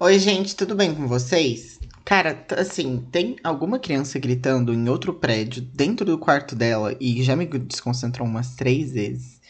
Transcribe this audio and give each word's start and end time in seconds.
Oi, 0.00 0.16
gente, 0.20 0.54
tudo 0.54 0.76
bem 0.76 0.94
com 0.94 1.08
vocês? 1.08 1.80
Cara, 2.04 2.46
assim, 2.56 3.04
tem 3.10 3.34
alguma 3.42 3.80
criança 3.80 4.16
gritando 4.16 4.72
em 4.72 4.88
outro 4.88 5.12
prédio, 5.12 5.60
dentro 5.60 6.06
do 6.06 6.16
quarto 6.16 6.54
dela, 6.54 6.96
e 7.00 7.20
já 7.24 7.34
me 7.34 7.44
desconcentrou 7.44 8.24
umas 8.24 8.54
três 8.54 8.92
vezes. 8.92 9.40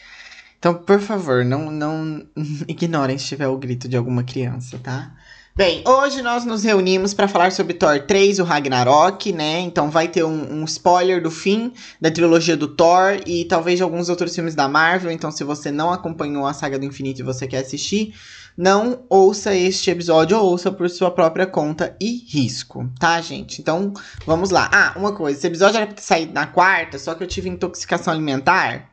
Então, 0.57 0.73
por 0.73 0.99
favor, 0.99 1.45
não, 1.45 1.69
não 1.69 2.25
ignorem 2.67 3.15
se 3.15 3.27
tiver 3.27 3.47
o 3.47 3.59
grito 3.59 3.87
de 3.87 3.95
alguma 3.95 4.23
criança, 4.23 4.79
tá? 4.79 5.15
Bem, 5.59 5.83
hoje 5.85 6.21
nós 6.21 6.45
nos 6.45 6.63
reunimos 6.63 7.13
para 7.13 7.27
falar 7.27 7.51
sobre 7.51 7.73
Thor 7.73 7.99
3, 7.99 8.39
o 8.39 8.45
Ragnarok, 8.45 9.33
né? 9.33 9.59
Então 9.59 9.91
vai 9.91 10.07
ter 10.07 10.23
um, 10.23 10.61
um 10.61 10.63
spoiler 10.63 11.21
do 11.21 11.29
fim 11.29 11.73
da 11.99 12.09
trilogia 12.09 12.55
do 12.55 12.65
Thor 12.65 13.19
e 13.25 13.43
talvez 13.43 13.75
de 13.75 13.83
alguns 13.83 14.07
outros 14.07 14.33
filmes 14.33 14.55
da 14.55 14.69
Marvel. 14.69 15.11
Então, 15.11 15.29
se 15.29 15.43
você 15.43 15.69
não 15.69 15.91
acompanhou 15.91 16.47
a 16.47 16.53
saga 16.53 16.79
do 16.79 16.85
infinito 16.85 17.19
e 17.19 17.25
você 17.25 17.45
quer 17.45 17.57
assistir, 17.57 18.15
não 18.55 19.03
ouça 19.09 19.53
este 19.53 19.91
episódio 19.91 20.37
ou 20.37 20.45
ouça 20.45 20.71
por 20.71 20.89
sua 20.89 21.11
própria 21.11 21.45
conta 21.45 21.93
e 21.99 22.25
risco, 22.25 22.89
tá, 22.97 23.19
gente? 23.19 23.59
Então, 23.59 23.91
vamos 24.25 24.51
lá. 24.51 24.69
Ah, 24.71 24.93
uma 24.95 25.11
coisa, 25.11 25.37
esse 25.37 25.47
episódio 25.47 25.75
era 25.75 25.87
pra 25.87 26.01
saído 26.01 26.31
na 26.31 26.47
quarta, 26.47 26.97
só 26.97 27.13
que 27.13 27.21
eu 27.21 27.27
tive 27.27 27.49
intoxicação 27.49 28.13
alimentar. 28.13 28.91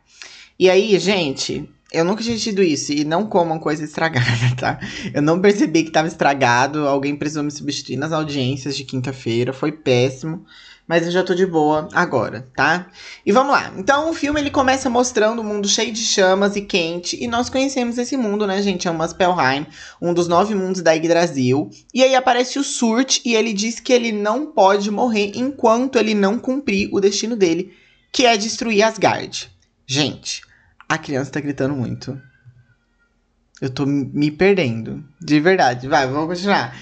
E 0.58 0.68
aí, 0.68 0.98
gente, 0.98 1.70
eu 1.92 2.04
nunca 2.04 2.22
tinha 2.22 2.36
tido 2.36 2.62
isso. 2.62 2.92
E 2.92 3.04
não 3.04 3.26
comam 3.26 3.58
coisa 3.58 3.84
estragada, 3.84 4.26
tá? 4.58 4.80
Eu 5.14 5.22
não 5.22 5.40
percebi 5.40 5.84
que 5.84 5.90
tava 5.90 6.08
estragado. 6.08 6.86
Alguém 6.86 7.16
precisou 7.16 7.42
me 7.42 7.50
substituir 7.50 7.96
nas 7.96 8.12
audiências 8.12 8.76
de 8.76 8.84
quinta-feira. 8.84 9.52
Foi 9.52 9.72
péssimo. 9.72 10.44
Mas 10.88 11.04
eu 11.04 11.10
já 11.10 11.24
tô 11.24 11.34
de 11.34 11.44
boa 11.44 11.88
agora, 11.92 12.46
tá? 12.54 12.86
E 13.24 13.32
vamos 13.32 13.52
lá. 13.52 13.72
Então 13.76 14.08
o 14.08 14.14
filme 14.14 14.40
ele 14.40 14.52
começa 14.52 14.88
mostrando 14.88 15.42
um 15.42 15.44
mundo 15.44 15.68
cheio 15.68 15.92
de 15.92 16.00
chamas 16.00 16.54
e 16.54 16.60
quente. 16.60 17.20
E 17.20 17.26
nós 17.26 17.50
conhecemos 17.50 17.98
esse 17.98 18.16
mundo, 18.16 18.46
né, 18.46 18.62
gente? 18.62 18.86
É 18.86 18.90
o 18.90 18.94
Muspelheim, 18.94 19.66
um 20.00 20.14
dos 20.14 20.28
nove 20.28 20.54
mundos 20.54 20.82
da 20.82 20.92
Yggdrasil. 20.92 21.70
E 21.92 22.04
aí 22.04 22.14
aparece 22.14 22.60
o 22.60 22.62
Surt 22.62 23.20
e 23.24 23.34
ele 23.34 23.52
diz 23.52 23.80
que 23.80 23.92
ele 23.92 24.12
não 24.12 24.46
pode 24.46 24.88
morrer 24.88 25.32
enquanto 25.34 25.98
ele 25.98 26.14
não 26.14 26.38
cumprir 26.38 26.88
o 26.92 27.00
destino 27.00 27.34
dele, 27.34 27.72
que 28.12 28.24
é 28.24 28.36
destruir 28.36 28.84
Asgard. 28.84 29.50
Gente, 29.84 30.42
a 30.88 30.98
criança 30.98 31.30
tá 31.30 31.40
gritando 31.40 31.74
muito. 31.74 32.20
Eu 33.60 33.70
tô 33.70 33.86
me 33.86 34.30
perdendo. 34.30 35.04
De 35.20 35.40
verdade. 35.40 35.88
Vai, 35.88 36.06
vamos 36.06 36.28
continuar. 36.28 36.76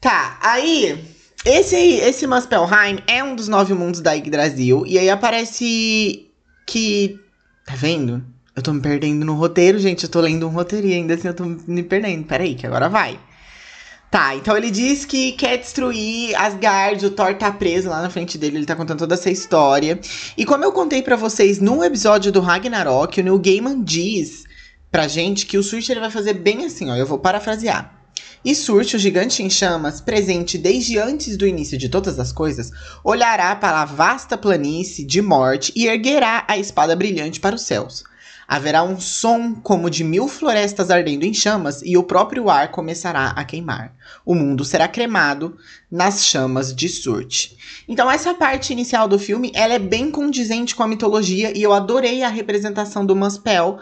Tá, 0.00 0.38
aí. 0.42 1.12
Esse, 1.44 1.76
esse 1.76 2.26
Muspelheim 2.26 3.02
é 3.06 3.22
um 3.24 3.34
dos 3.34 3.48
nove 3.48 3.74
mundos 3.74 4.00
da 4.00 4.12
Yggdrasil. 4.12 4.84
E 4.86 4.98
aí 4.98 5.10
aparece 5.10 6.30
que. 6.66 7.18
Tá 7.66 7.74
vendo? 7.74 8.24
Eu 8.54 8.62
tô 8.62 8.72
me 8.72 8.80
perdendo 8.80 9.24
no 9.24 9.34
roteiro, 9.34 9.78
gente. 9.78 10.04
Eu 10.04 10.10
tô 10.10 10.20
lendo 10.20 10.46
um 10.46 10.50
roteiro 10.50 10.86
e 10.86 10.94
ainda 10.94 11.14
assim 11.14 11.28
eu 11.28 11.34
tô 11.34 11.44
me 11.44 11.82
perdendo. 11.82 12.24
Peraí, 12.24 12.54
que 12.54 12.66
agora 12.66 12.88
vai. 12.88 13.18
Tá, 14.12 14.36
então 14.36 14.54
ele 14.54 14.70
diz 14.70 15.06
que 15.06 15.32
quer 15.32 15.56
destruir 15.56 16.36
Asgard, 16.36 17.06
o 17.06 17.10
Thor 17.10 17.34
tá 17.34 17.50
preso 17.50 17.88
lá 17.88 18.02
na 18.02 18.10
frente 18.10 18.36
dele, 18.36 18.58
ele 18.58 18.66
tá 18.66 18.76
contando 18.76 18.98
toda 18.98 19.14
essa 19.14 19.30
história. 19.30 19.98
E 20.36 20.44
como 20.44 20.62
eu 20.62 20.70
contei 20.70 21.00
pra 21.00 21.16
vocês 21.16 21.58
no 21.58 21.82
episódio 21.82 22.30
do 22.30 22.42
Ragnarok, 22.42 23.18
o 23.18 23.24
Neil 23.24 23.38
Gaiman 23.38 23.82
diz 23.82 24.44
pra 24.90 25.08
gente 25.08 25.46
que 25.46 25.56
o 25.56 25.62
ele 25.88 25.98
vai 25.98 26.10
fazer 26.10 26.34
bem 26.34 26.66
assim, 26.66 26.90
ó, 26.90 26.94
eu 26.94 27.06
vou 27.06 27.18
parafrasear. 27.18 28.02
E 28.44 28.54
Surge, 28.54 28.96
o 28.96 28.98
gigante 28.98 29.42
em 29.42 29.48
chamas, 29.48 29.98
presente 29.98 30.58
desde 30.58 30.98
antes 30.98 31.38
do 31.38 31.46
início 31.46 31.78
de 31.78 31.88
todas 31.88 32.20
as 32.20 32.32
coisas, 32.32 32.70
olhará 33.02 33.56
para 33.56 33.80
a 33.80 33.86
vasta 33.86 34.36
planície 34.36 35.06
de 35.06 35.22
morte 35.22 35.72
e 35.74 35.86
erguerá 35.86 36.44
a 36.46 36.58
espada 36.58 36.94
brilhante 36.94 37.40
para 37.40 37.56
os 37.56 37.62
céus. 37.62 38.04
Haverá 38.46 38.82
um 38.82 39.00
som 39.00 39.54
como 39.54 39.88
de 39.88 40.04
mil 40.04 40.28
florestas 40.28 40.90
ardendo 40.90 41.24
em 41.24 41.32
chamas 41.32 41.80
e 41.84 41.96
o 41.96 42.02
próprio 42.02 42.50
ar 42.50 42.70
começará 42.70 43.28
a 43.28 43.44
queimar. 43.44 43.94
O 44.24 44.34
mundo 44.34 44.64
será 44.64 44.88
cremado 44.88 45.56
nas 45.90 46.24
chamas 46.24 46.74
de 46.74 46.88
Surte. 46.88 47.56
Então 47.88 48.10
essa 48.10 48.34
parte 48.34 48.72
inicial 48.72 49.08
do 49.08 49.18
filme, 49.18 49.52
ela 49.54 49.74
é 49.74 49.78
bem 49.78 50.10
condizente 50.10 50.74
com 50.74 50.82
a 50.82 50.88
mitologia 50.88 51.56
e 51.56 51.62
eu 51.62 51.72
adorei 51.72 52.22
a 52.22 52.28
representação 52.28 53.06
do 53.06 53.16
Muspel, 53.16 53.78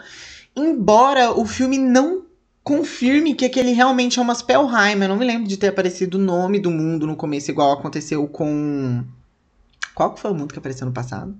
embora 0.55 1.31
o 1.31 1.45
filme 1.45 1.77
não 1.77 2.25
confirme 2.63 3.33
que 3.33 3.45
aquele 3.45 3.71
realmente 3.71 4.19
é 4.19 4.21
o 4.21 4.25
Muspelheim. 4.25 5.01
Eu 5.01 5.09
não 5.09 5.17
me 5.17 5.25
lembro 5.25 5.47
de 5.47 5.57
ter 5.57 5.67
aparecido 5.67 6.17
o 6.17 6.21
nome 6.21 6.59
do 6.59 6.71
mundo 6.71 7.07
no 7.07 7.15
começo, 7.15 7.51
igual 7.51 7.71
aconteceu 7.71 8.27
com... 8.27 9.03
Qual 9.93 10.13
que 10.13 10.19
foi 10.19 10.31
o 10.31 10.35
mundo 10.35 10.53
que 10.53 10.59
apareceu 10.59 10.87
no 10.87 10.93
passado? 10.93 11.35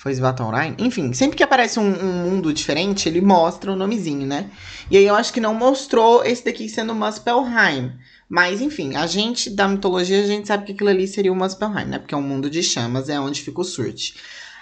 Foi 0.00 0.12
Svartalfheim? 0.14 0.76
Enfim, 0.78 1.12
sempre 1.12 1.36
que 1.36 1.42
aparece 1.42 1.78
um, 1.78 1.82
um, 1.82 2.30
mundo 2.30 2.54
diferente, 2.54 3.06
ele 3.06 3.20
mostra 3.20 3.70
o 3.70 3.74
um 3.74 3.76
nomezinho, 3.76 4.26
né? 4.26 4.50
E 4.90 4.96
aí 4.96 5.04
eu 5.04 5.14
acho 5.14 5.30
que 5.30 5.42
não 5.42 5.52
mostrou 5.52 6.24
esse 6.24 6.42
daqui 6.42 6.70
sendo 6.70 6.94
Muspelheim. 6.94 7.92
Mas, 8.26 8.62
enfim, 8.62 8.96
a 8.96 9.06
gente 9.06 9.50
da 9.50 9.68
mitologia, 9.68 10.22
a 10.22 10.26
gente 10.26 10.48
sabe 10.48 10.64
que 10.64 10.72
aquilo 10.72 10.88
ali 10.88 11.06
seria 11.06 11.30
o 11.30 11.36
Muspelheim, 11.36 11.84
né? 11.84 11.98
Porque 11.98 12.14
é 12.14 12.16
um 12.16 12.22
mundo 12.22 12.48
de 12.48 12.62
chamas, 12.62 13.10
é 13.10 13.20
onde 13.20 13.42
fica 13.42 13.60
o 13.60 13.64
Surt. 13.64 14.14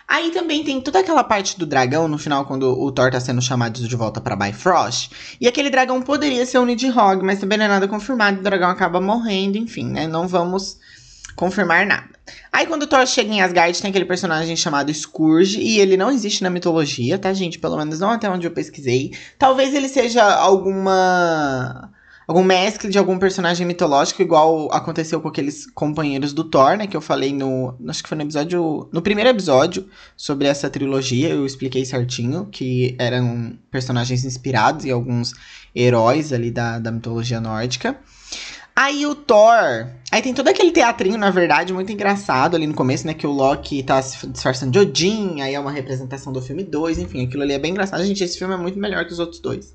Aí 0.08 0.32
também 0.32 0.64
tem 0.64 0.80
toda 0.80 0.98
aquela 0.98 1.22
parte 1.22 1.56
do 1.56 1.64
dragão 1.64 2.08
no 2.08 2.18
final, 2.18 2.44
quando 2.44 2.76
o 2.76 2.90
Thor 2.90 3.12
tá 3.12 3.20
sendo 3.20 3.40
chamado 3.40 3.78
de 3.86 3.94
volta 3.94 4.20
pra 4.20 4.34
Bifrost. 4.34 5.12
E 5.40 5.46
aquele 5.46 5.70
dragão 5.70 6.02
poderia 6.02 6.44
ser 6.46 6.58
o 6.58 6.66
Nidhogg, 6.66 7.22
mas 7.22 7.38
também 7.38 7.58
não 7.58 7.66
é 7.66 7.68
nada 7.68 7.86
confirmado. 7.86 8.40
O 8.40 8.42
dragão 8.42 8.70
acaba 8.70 9.00
morrendo, 9.00 9.56
enfim, 9.56 9.84
né? 9.84 10.08
Não 10.08 10.26
vamos 10.26 10.78
confirmar 11.36 11.86
nada. 11.86 12.17
Aí 12.52 12.66
quando 12.66 12.86
Thor 12.86 13.06
chega 13.06 13.32
em 13.32 13.40
Asgard, 13.40 13.80
tem 13.80 13.90
aquele 13.90 14.04
personagem 14.04 14.56
chamado 14.56 14.92
Scourge, 14.92 15.60
e 15.60 15.78
ele 15.78 15.96
não 15.96 16.10
existe 16.10 16.42
na 16.42 16.50
mitologia, 16.50 17.18
tá, 17.18 17.32
gente? 17.32 17.58
Pelo 17.58 17.76
menos 17.76 18.00
não 18.00 18.10
até 18.10 18.28
onde 18.28 18.46
eu 18.46 18.50
pesquisei. 18.50 19.12
Talvez 19.38 19.74
ele 19.74 19.88
seja 19.88 20.22
alguma. 20.24 21.90
algum 22.26 22.42
mescle 22.42 22.90
de 22.90 22.98
algum 22.98 23.18
personagem 23.18 23.66
mitológico, 23.66 24.22
igual 24.22 24.68
aconteceu 24.72 25.20
com 25.20 25.28
aqueles 25.28 25.66
companheiros 25.70 26.32
do 26.32 26.44
Thor, 26.44 26.76
né? 26.76 26.86
Que 26.86 26.96
eu 26.96 27.00
falei 27.00 27.32
no. 27.32 27.74
Acho 27.88 28.02
que 28.02 28.08
foi 28.08 28.16
no 28.16 28.24
episódio. 28.24 28.88
No 28.92 29.02
primeiro 29.02 29.30
episódio 29.30 29.86
sobre 30.16 30.46
essa 30.48 30.68
trilogia, 30.68 31.30
eu 31.30 31.46
expliquei 31.46 31.84
certinho 31.84 32.46
que 32.50 32.94
eram 32.98 33.58
personagens 33.70 34.24
inspirados 34.24 34.84
em 34.84 34.90
alguns 34.90 35.32
heróis 35.74 36.32
ali 36.32 36.50
da, 36.50 36.78
da 36.78 36.90
mitologia 36.90 37.40
nórdica. 37.40 37.98
Aí 38.80 39.04
o 39.06 39.12
Thor. 39.12 39.88
Aí 40.08 40.22
tem 40.22 40.32
todo 40.32 40.46
aquele 40.46 40.70
teatrinho, 40.70 41.18
na 41.18 41.32
verdade, 41.32 41.72
muito 41.72 41.90
engraçado 41.90 42.54
ali 42.54 42.64
no 42.64 42.74
começo, 42.74 43.04
né? 43.04 43.12
Que 43.12 43.26
o 43.26 43.32
Loki 43.32 43.82
tá 43.82 44.00
se 44.00 44.24
disfarçando 44.28 44.70
de 44.70 44.78
Odin, 44.78 45.40
aí 45.40 45.52
é 45.52 45.58
uma 45.58 45.72
representação 45.72 46.32
do 46.32 46.40
filme 46.40 46.62
2, 46.62 47.00
enfim, 47.00 47.26
aquilo 47.26 47.42
ali 47.42 47.54
é 47.54 47.58
bem 47.58 47.72
engraçado. 47.72 48.04
Gente, 48.04 48.22
esse 48.22 48.38
filme 48.38 48.54
é 48.54 48.56
muito 48.56 48.78
melhor 48.78 49.04
que 49.04 49.12
os 49.12 49.18
outros 49.18 49.40
dois. 49.40 49.74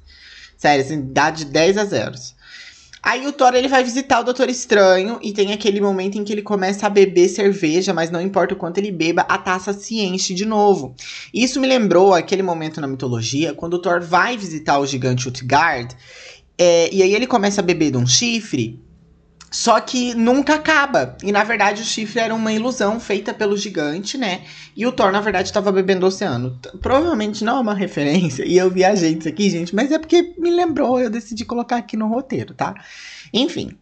Sério, 0.56 0.86
assim, 0.86 1.02
dá 1.12 1.31
de 1.31 1.44
10 1.44 1.78
a 1.80 1.84
0. 1.84 2.13
Aí 3.03 3.28
o 3.28 3.34
Thor 3.34 3.53
ele 3.53 3.68
vai 3.68 3.84
visitar 3.84 4.22
o 4.22 4.24
Doutor 4.24 4.47
Estranho 4.47 5.19
e 5.22 5.34
tem 5.34 5.52
aquele 5.52 5.81
momento 5.81 6.18
em 6.18 6.24
que 6.24 6.31
ele 6.31 6.42
começa 6.42 6.88
a 6.88 6.90
beber 6.90 7.28
cerveja, 7.28 7.94
mas 7.94 8.09
não 8.09 8.22
importa 8.22 8.53
o 8.53 8.58
quanto 8.58 8.78
ele 8.78 8.90
beba, 8.90 9.24
a 9.24 9.38
taça 9.38 9.74
se 9.74 10.00
enche 10.00 10.34
de 10.34 10.46
novo. 10.46 10.96
Isso 11.34 11.59
me 11.59 11.68
lembrou 11.68 12.13
aquele 12.13 12.42
momento 12.42 12.80
na 12.80 12.88
mitologia 12.88 13.53
quando 13.53 13.74
o 13.74 13.80
Thor 13.80 14.00
vai 14.00 14.38
visitar 14.38 14.80
o 14.80 14.88
gigante 14.88 15.28
Utgard. 15.28 15.94
É, 16.58 16.90
e 16.94 17.03
aí 17.03 17.13
ele 17.13 17.28
começa 17.28 17.59
a 17.59 17.63
beber 17.63 17.92
de 17.92 17.97
um 17.97 18.08
chifre 18.08 18.80
só 19.53 19.80
que 19.80 20.16
nunca 20.16 20.56
acaba. 20.56 21.16
E 21.22 21.31
na 21.31 21.44
verdade 21.44 21.84
o 21.84 21.86
chifre 21.86 22.19
era 22.19 22.34
uma 22.34 22.52
ilusão 22.52 23.00
feita 23.00 23.31
pelo 23.31 23.56
gigante, 23.56 24.18
né? 24.18 24.41
E 24.75 24.84
o 24.88 24.91
Thor, 24.91 25.12
na 25.12 25.22
verdade, 25.22 25.47
estava 25.47 25.72
bebendo 25.72 26.08
oceano. 26.08 26.59
Provavelmente 26.81 27.44
não 27.44 27.58
é 27.58 27.62
uma 27.62 27.75
referência. 27.75 28.44
E 28.47 28.58
eu 28.58 28.72
viajei 28.72 29.13
isso 29.13 29.30
aqui, 29.30 29.52
gente, 29.52 29.75
mas 29.75 29.92
é 29.92 30.00
porque 30.00 30.34
me 30.40 30.50
lembrou, 30.50 31.00
eu 31.00 31.08
decidi 31.08 31.46
colocar 31.46 31.78
aqui 31.78 31.96
no 31.96 32.08
roteiro, 32.08 32.56
tá? 32.56 32.74
Enfim. 33.31 33.78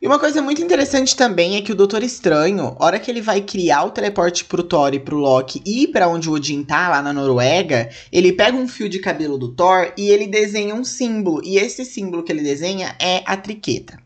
E 0.00 0.06
uma 0.06 0.18
coisa 0.18 0.40
muito 0.40 0.62
interessante 0.62 1.14
também 1.14 1.56
é 1.56 1.60
que 1.60 1.72
o 1.72 1.74
Doutor 1.74 2.02
Estranho, 2.02 2.74
hora 2.78 2.98
que 2.98 3.10
ele 3.10 3.20
vai 3.20 3.42
criar 3.42 3.84
o 3.84 3.90
teleporte 3.90 4.46
pro 4.46 4.62
Thor 4.62 4.94
e 4.94 4.98
pro 4.98 5.18
Loki 5.18 5.60
e 5.66 5.86
para 5.86 6.08
onde 6.08 6.30
o 6.30 6.32
Odin 6.32 6.64
tá, 6.64 6.88
lá 6.88 7.02
na 7.02 7.12
Noruega, 7.12 7.90
ele 8.10 8.32
pega 8.32 8.56
um 8.56 8.66
fio 8.66 8.88
de 8.88 8.98
cabelo 8.98 9.36
do 9.36 9.54
Thor 9.54 9.92
e 9.98 10.08
ele 10.08 10.26
desenha 10.26 10.74
um 10.74 10.82
símbolo. 10.82 11.42
E 11.44 11.58
esse 11.58 11.84
símbolo 11.84 12.22
que 12.22 12.32
ele 12.32 12.42
desenha 12.42 12.96
é 12.98 13.22
a 13.26 13.36
triqueta. 13.36 13.98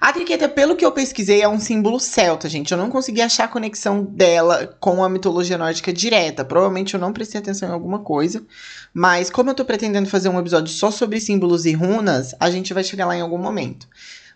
A 0.00 0.14
triqueta, 0.14 0.48
pelo 0.48 0.76
que 0.76 0.84
eu 0.84 0.92
pesquisei, 0.92 1.42
é 1.42 1.48
um 1.48 1.60
símbolo 1.60 2.00
celta, 2.00 2.48
gente. 2.48 2.72
Eu 2.72 2.78
não 2.78 2.88
consegui 2.88 3.20
achar 3.20 3.44
a 3.44 3.48
conexão 3.48 4.02
dela 4.02 4.74
com 4.80 5.04
a 5.04 5.10
mitologia 5.10 5.58
nórdica 5.58 5.92
direta. 5.92 6.42
Provavelmente 6.42 6.94
eu 6.94 7.00
não 7.00 7.12
prestei 7.12 7.38
atenção 7.38 7.68
em 7.68 7.72
alguma 7.72 7.98
coisa. 7.98 8.42
Mas 8.94 9.28
como 9.28 9.50
eu 9.50 9.54
tô 9.54 9.62
pretendendo 9.62 10.08
fazer 10.08 10.30
um 10.30 10.40
episódio 10.40 10.72
só 10.72 10.90
sobre 10.90 11.20
símbolos 11.20 11.66
e 11.66 11.72
runas, 11.72 12.34
a 12.40 12.50
gente 12.50 12.72
vai 12.72 12.82
chegar 12.82 13.04
lá 13.04 13.14
em 13.14 13.20
algum 13.20 13.36
momento. 13.36 13.86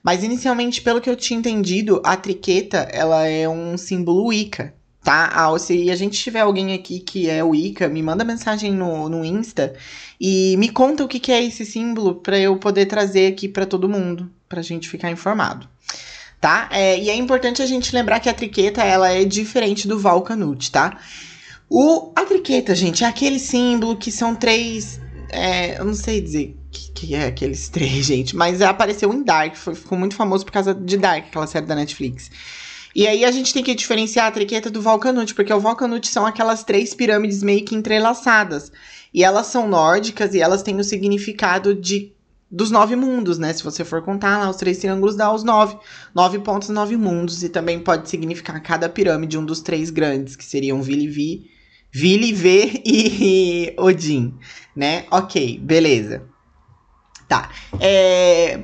Mas 0.03 0.23
inicialmente, 0.23 0.83
pelo 0.83 1.01
que 1.01 1.09
eu 1.09 1.17
tinha 1.17 1.39
entendido, 1.39 2.03
a 2.05 2.15
triqueta, 2.15 2.87
ela 2.93 3.27
é 3.27 3.49
um 3.49 3.79
símbolo 3.79 4.27
Wicca, 4.27 4.75
tá? 5.03 5.31
Ah, 5.33 5.59
se 5.59 5.91
a 5.91 5.97
gente 5.97 6.23
tiver 6.23 6.41
alguém 6.41 6.75
aqui 6.75 7.01
que 7.01 7.31
é 7.31 7.43
Wicca, 7.43 7.89
me 7.89 8.03
manda 8.03 8.23
mensagem 8.23 8.71
no, 8.71 9.09
no 9.09 9.25
Insta 9.25 9.75
e 10.21 10.59
me 10.59 10.69
conta 10.69 11.03
o 11.03 11.09
que, 11.09 11.19
que 11.19 11.33
é 11.33 11.43
esse 11.43 11.65
símbolo 11.65 12.17
para 12.17 12.39
eu 12.39 12.59
poder 12.59 12.85
trazer 12.85 13.33
aqui 13.33 13.49
para 13.49 13.65
todo 13.65 13.89
mundo 13.89 14.31
pra 14.55 14.63
gente 14.63 14.89
ficar 14.89 15.11
informado. 15.11 15.69
Tá? 16.41 16.69
É, 16.71 16.99
e 16.99 17.11
é 17.11 17.17
importante 17.17 17.61
a 17.61 17.67
gente 17.67 17.95
lembrar 17.95 18.21
que 18.21 18.29
a 18.29 18.35
triqueta 18.35 18.83
ela 18.83 19.11
é 19.11 19.25
diferente 19.25 19.89
do 19.89 19.99
Valkanut, 19.99 20.71
tá? 20.71 20.99
O, 21.69 22.13
a 22.15 22.25
triqueta, 22.25 22.75
gente, 22.75 23.03
é 23.03 23.07
aquele 23.07 23.39
símbolo 23.39 23.97
que 23.97 24.13
são 24.13 24.35
três. 24.35 25.01
É, 25.31 25.79
eu 25.79 25.85
não 25.85 25.95
sei 25.95 26.21
dizer 26.21 26.57
que, 26.71 26.93
que 26.93 27.15
é 27.15 27.27
aqueles 27.27 27.69
três, 27.71 28.07
gente. 28.07 28.37
Mas 28.37 28.61
apareceu 28.63 29.13
em 29.13 29.25
Dark, 29.25 29.57
foi, 29.57 29.75
ficou 29.75 29.99
muito 29.99 30.15
famoso 30.15 30.45
por 30.45 30.53
causa 30.53 30.75
de 30.75 30.97
Dark, 30.97 31.27
aquela 31.27 31.47
série 31.47 31.67
da 31.67 31.75
Netflix. 31.75 32.31
E 32.95 33.09
aí 33.09 33.25
a 33.25 33.33
gente 33.33 33.53
tem 33.53 33.65
que 33.65 33.75
diferenciar 33.75 34.27
a 34.27 34.31
triqueta 34.31 34.71
do 34.71 34.81
Valkanut, 34.81 35.35
porque 35.35 35.53
o 35.53 35.59
Valkanut 35.59 36.07
são 36.07 36.25
aquelas 36.25 36.63
três 36.63 36.95
pirâmides 36.95 37.43
meio 37.43 37.65
que 37.65 37.75
entrelaçadas. 37.75 38.71
E 39.13 39.25
elas 39.25 39.47
são 39.47 39.67
nórdicas 39.67 40.35
e 40.35 40.41
elas 40.41 40.63
têm 40.63 40.79
o 40.79 40.85
significado 40.85 41.75
de 41.75 42.14
dos 42.55 42.71
nove 42.71 42.95
mundos, 42.95 43.37
né? 43.37 43.53
Se 43.53 43.65
você 43.65 43.85
for 43.85 44.01
contar 44.01 44.39
lá, 44.39 44.49
os 44.49 44.57
três 44.57 44.79
triângulos 44.79 45.17
dá 45.17 45.33
os 45.33 45.43
nove. 45.43 45.77
Nove 46.15 46.39
pontos, 46.39 46.69
nove 46.69 46.97
mundos. 46.97 47.43
E 47.43 47.49
também 47.49 47.81
pode 47.81 48.09
significar 48.09 48.63
cada 48.63 48.89
pirâmide, 48.89 49.37
um 49.37 49.45
dos 49.45 49.61
três 49.61 49.91
grandes, 49.91 50.37
que 50.37 50.45
seriam 50.45 50.81
Vili, 50.81 51.09
V 52.33 52.83
e 52.85 53.75
Odin, 53.77 54.35
né? 54.75 55.05
Ok, 55.11 55.59
beleza. 55.59 56.23
Tá. 57.29 57.51
É... 57.81 58.63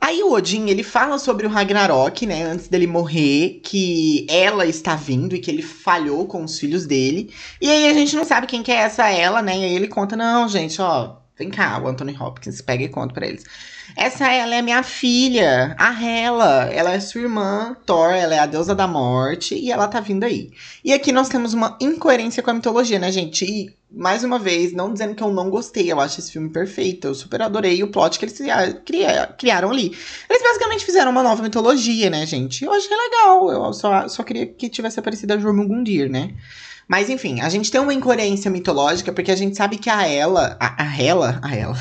Aí 0.00 0.22
o 0.22 0.32
Odin, 0.32 0.70
ele 0.70 0.82
fala 0.82 1.18
sobre 1.18 1.46
o 1.46 1.50
Ragnarok, 1.50 2.24
né, 2.24 2.42
antes 2.44 2.68
dele 2.68 2.86
morrer, 2.86 3.60
que 3.62 4.26
ela 4.30 4.64
está 4.64 4.96
vindo 4.96 5.36
e 5.36 5.38
que 5.38 5.50
ele 5.50 5.60
falhou 5.60 6.26
com 6.26 6.42
os 6.42 6.58
filhos 6.58 6.86
dele. 6.86 7.30
E 7.60 7.70
aí 7.70 7.86
a 7.86 7.92
gente 7.92 8.16
não 8.16 8.24
sabe 8.24 8.46
quem 8.46 8.62
que 8.62 8.72
é 8.72 8.76
essa 8.76 9.10
ela, 9.10 9.42
né? 9.42 9.58
E 9.58 9.64
aí 9.64 9.74
ele 9.74 9.88
conta, 9.88 10.16
não, 10.16 10.48
gente, 10.48 10.80
ó, 10.80 11.19
vem 11.40 11.50
cá, 11.50 11.80
o 11.82 11.88
Anthony 11.88 12.14
Hopkins 12.18 12.60
pega 12.60 12.84
e 12.84 12.88
conta 12.88 13.14
para 13.14 13.26
eles. 13.26 13.44
Essa 13.96 14.30
ela 14.30 14.54
é 14.54 14.62
minha 14.62 14.82
filha, 14.82 15.74
a 15.78 15.90
Hela. 15.90 16.70
Ela 16.72 16.92
é 16.92 17.00
sua 17.00 17.22
irmã, 17.22 17.74
Thor, 17.84 18.10
ela 18.10 18.34
é 18.34 18.38
a 18.38 18.46
deusa 18.46 18.74
da 18.74 18.86
morte 18.86 19.54
e 19.54 19.72
ela 19.72 19.88
tá 19.88 20.00
vindo 20.00 20.24
aí. 20.24 20.52
E 20.84 20.92
aqui 20.92 21.10
nós 21.10 21.28
temos 21.28 21.54
uma 21.54 21.76
incoerência 21.80 22.42
com 22.42 22.50
a 22.50 22.54
mitologia, 22.54 22.98
né, 22.98 23.10
gente? 23.10 23.44
E, 23.44 23.74
mais 23.90 24.22
uma 24.22 24.38
vez, 24.38 24.72
não 24.72 24.92
dizendo 24.92 25.14
que 25.14 25.22
eu 25.22 25.32
não 25.32 25.50
gostei, 25.50 25.90
eu 25.90 25.98
acho 25.98 26.20
esse 26.20 26.30
filme 26.30 26.50
perfeito. 26.50 27.08
Eu 27.08 27.14
super 27.14 27.42
adorei 27.42 27.82
o 27.82 27.90
plot 27.90 28.18
que 28.18 28.26
eles 28.26 28.38
criaram 29.36 29.70
ali. 29.70 29.86
Eles 30.28 30.42
basicamente 30.42 30.84
fizeram 30.84 31.10
uma 31.10 31.22
nova 31.22 31.42
mitologia, 31.42 32.10
né, 32.10 32.24
gente? 32.26 32.64
Eu 32.64 32.72
achei 32.72 32.96
legal. 32.96 33.50
Eu 33.50 33.72
só, 33.72 34.06
só 34.08 34.22
queria 34.22 34.46
que 34.46 34.68
tivesse 34.68 35.00
aparecido 35.00 35.32
a 35.32 35.38
Jormungundir, 35.38 36.08
né? 36.08 36.34
Mas 36.90 37.08
enfim, 37.08 37.40
a 37.40 37.48
gente 37.48 37.70
tem 37.70 37.80
uma 37.80 37.94
incoerência 37.94 38.50
mitológica 38.50 39.12
porque 39.12 39.30
a 39.30 39.36
gente 39.36 39.56
sabe 39.56 39.78
que 39.78 39.88
a 39.88 40.08
ela, 40.08 40.56
a, 40.58 40.82
a 40.82 41.00
Hela, 41.00 41.38
a 41.40 41.54
ela, 41.54 41.78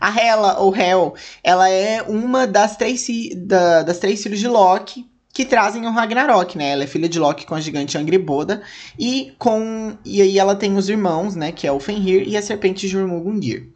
a 0.00 0.20
Hela, 0.20 0.60
ou 0.60 0.72
Hel, 0.72 1.16
ela 1.42 1.68
é 1.68 2.00
uma 2.02 2.46
das 2.46 2.76
três, 2.76 3.04
da, 3.38 3.82
das 3.82 3.98
três 3.98 4.22
filhos 4.22 4.38
de 4.38 4.46
Loki 4.46 5.04
que 5.34 5.44
trazem 5.44 5.84
o 5.84 5.90
Ragnarok, 5.90 6.56
né? 6.56 6.70
Ela 6.70 6.84
é 6.84 6.86
filha 6.86 7.08
de 7.08 7.18
Loki 7.18 7.44
com 7.44 7.56
a 7.56 7.60
gigante 7.60 7.98
Angrboda 7.98 8.62
e 8.96 9.34
com 9.36 9.98
e 10.04 10.22
aí 10.22 10.38
ela 10.38 10.54
tem 10.54 10.76
os 10.76 10.88
irmãos, 10.88 11.34
né, 11.34 11.50
que 11.50 11.66
é 11.66 11.72
o 11.72 11.80
Fenrir 11.80 12.28
e 12.28 12.36
a 12.36 12.40
serpente 12.40 12.86
Jormungandr. 12.86 13.66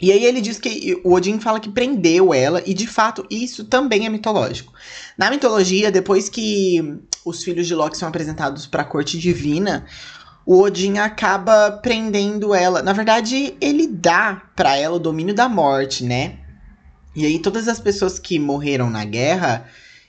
E 0.00 0.12
aí 0.12 0.24
ele 0.24 0.40
diz 0.40 0.60
que 0.60 1.00
o 1.02 1.14
Odin 1.14 1.40
fala 1.40 1.58
que 1.58 1.68
prendeu 1.68 2.32
ela 2.32 2.62
e 2.64 2.72
de 2.72 2.86
fato 2.86 3.26
isso 3.28 3.64
também 3.64 4.06
é 4.06 4.08
mitológico. 4.08 4.72
Na 5.18 5.30
mitologia, 5.30 5.90
depois 5.90 6.28
que 6.28 7.00
os 7.24 7.42
filhos 7.42 7.66
de 7.66 7.74
Loki 7.74 7.96
são 7.96 8.08
apresentados 8.08 8.66
para 8.66 8.82
a 8.82 8.84
corte 8.84 9.18
divina, 9.18 9.86
o 10.46 10.60
Odin 10.62 10.98
acaba 10.98 11.70
prendendo 11.82 12.54
ela. 12.54 12.82
Na 12.82 12.92
verdade, 12.92 13.54
ele 13.60 13.86
dá 13.86 14.42
para 14.56 14.76
ela 14.76 14.96
o 14.96 15.00
domínio 15.00 15.34
da 15.34 15.48
morte, 15.48 16.04
né? 16.04 16.38
E 17.14 17.26
aí 17.26 17.38
todas 17.38 17.68
as 17.68 17.80
pessoas 17.80 18.18
que 18.18 18.38
morreram 18.38 18.88
na 18.88 19.04
guerra 19.04 19.66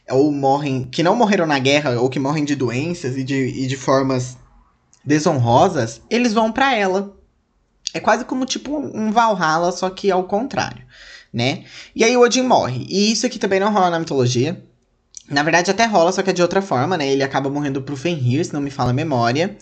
ou 0.09 0.31
morrem, 0.31 0.83
que 0.83 1.03
não 1.03 1.15
morreram 1.15 1.45
na 1.45 1.59
guerra 1.59 1.99
ou 1.99 2.09
que 2.09 2.19
morrem 2.19 2.45
de 2.45 2.55
doenças 2.55 3.17
e 3.17 3.23
de, 3.23 3.35
e 3.35 3.67
de 3.67 3.75
formas 3.75 4.37
desonrosas, 5.03 6.01
eles 6.09 6.33
vão 6.33 6.51
para 6.51 6.75
ela. 6.75 7.15
É 7.93 7.99
quase 7.99 8.23
como 8.23 8.45
tipo 8.45 8.77
um 8.77 9.11
Valhalla, 9.11 9.71
só 9.71 9.89
que 9.89 10.09
ao 10.09 10.23
contrário, 10.23 10.83
né? 11.33 11.65
E 11.95 12.03
aí 12.03 12.15
o 12.15 12.21
Odin 12.21 12.43
morre. 12.43 12.85
E 12.89 13.11
isso 13.11 13.25
aqui 13.25 13.37
também 13.37 13.59
não 13.59 13.73
rola 13.73 13.89
na 13.89 13.99
mitologia. 13.99 14.63
Na 15.31 15.43
verdade 15.43 15.71
até 15.71 15.85
rola, 15.85 16.11
só 16.11 16.21
que 16.21 16.29
é 16.29 16.33
de 16.33 16.41
outra 16.41 16.61
forma, 16.61 16.97
né? 16.97 17.07
Ele 17.07 17.23
acaba 17.23 17.49
morrendo 17.49 17.81
pro 17.81 17.95
Fenrir, 17.95 18.43
se 18.45 18.53
não 18.53 18.59
me 18.59 18.69
fala 18.69 18.89
a 18.89 18.93
memória. 18.93 19.57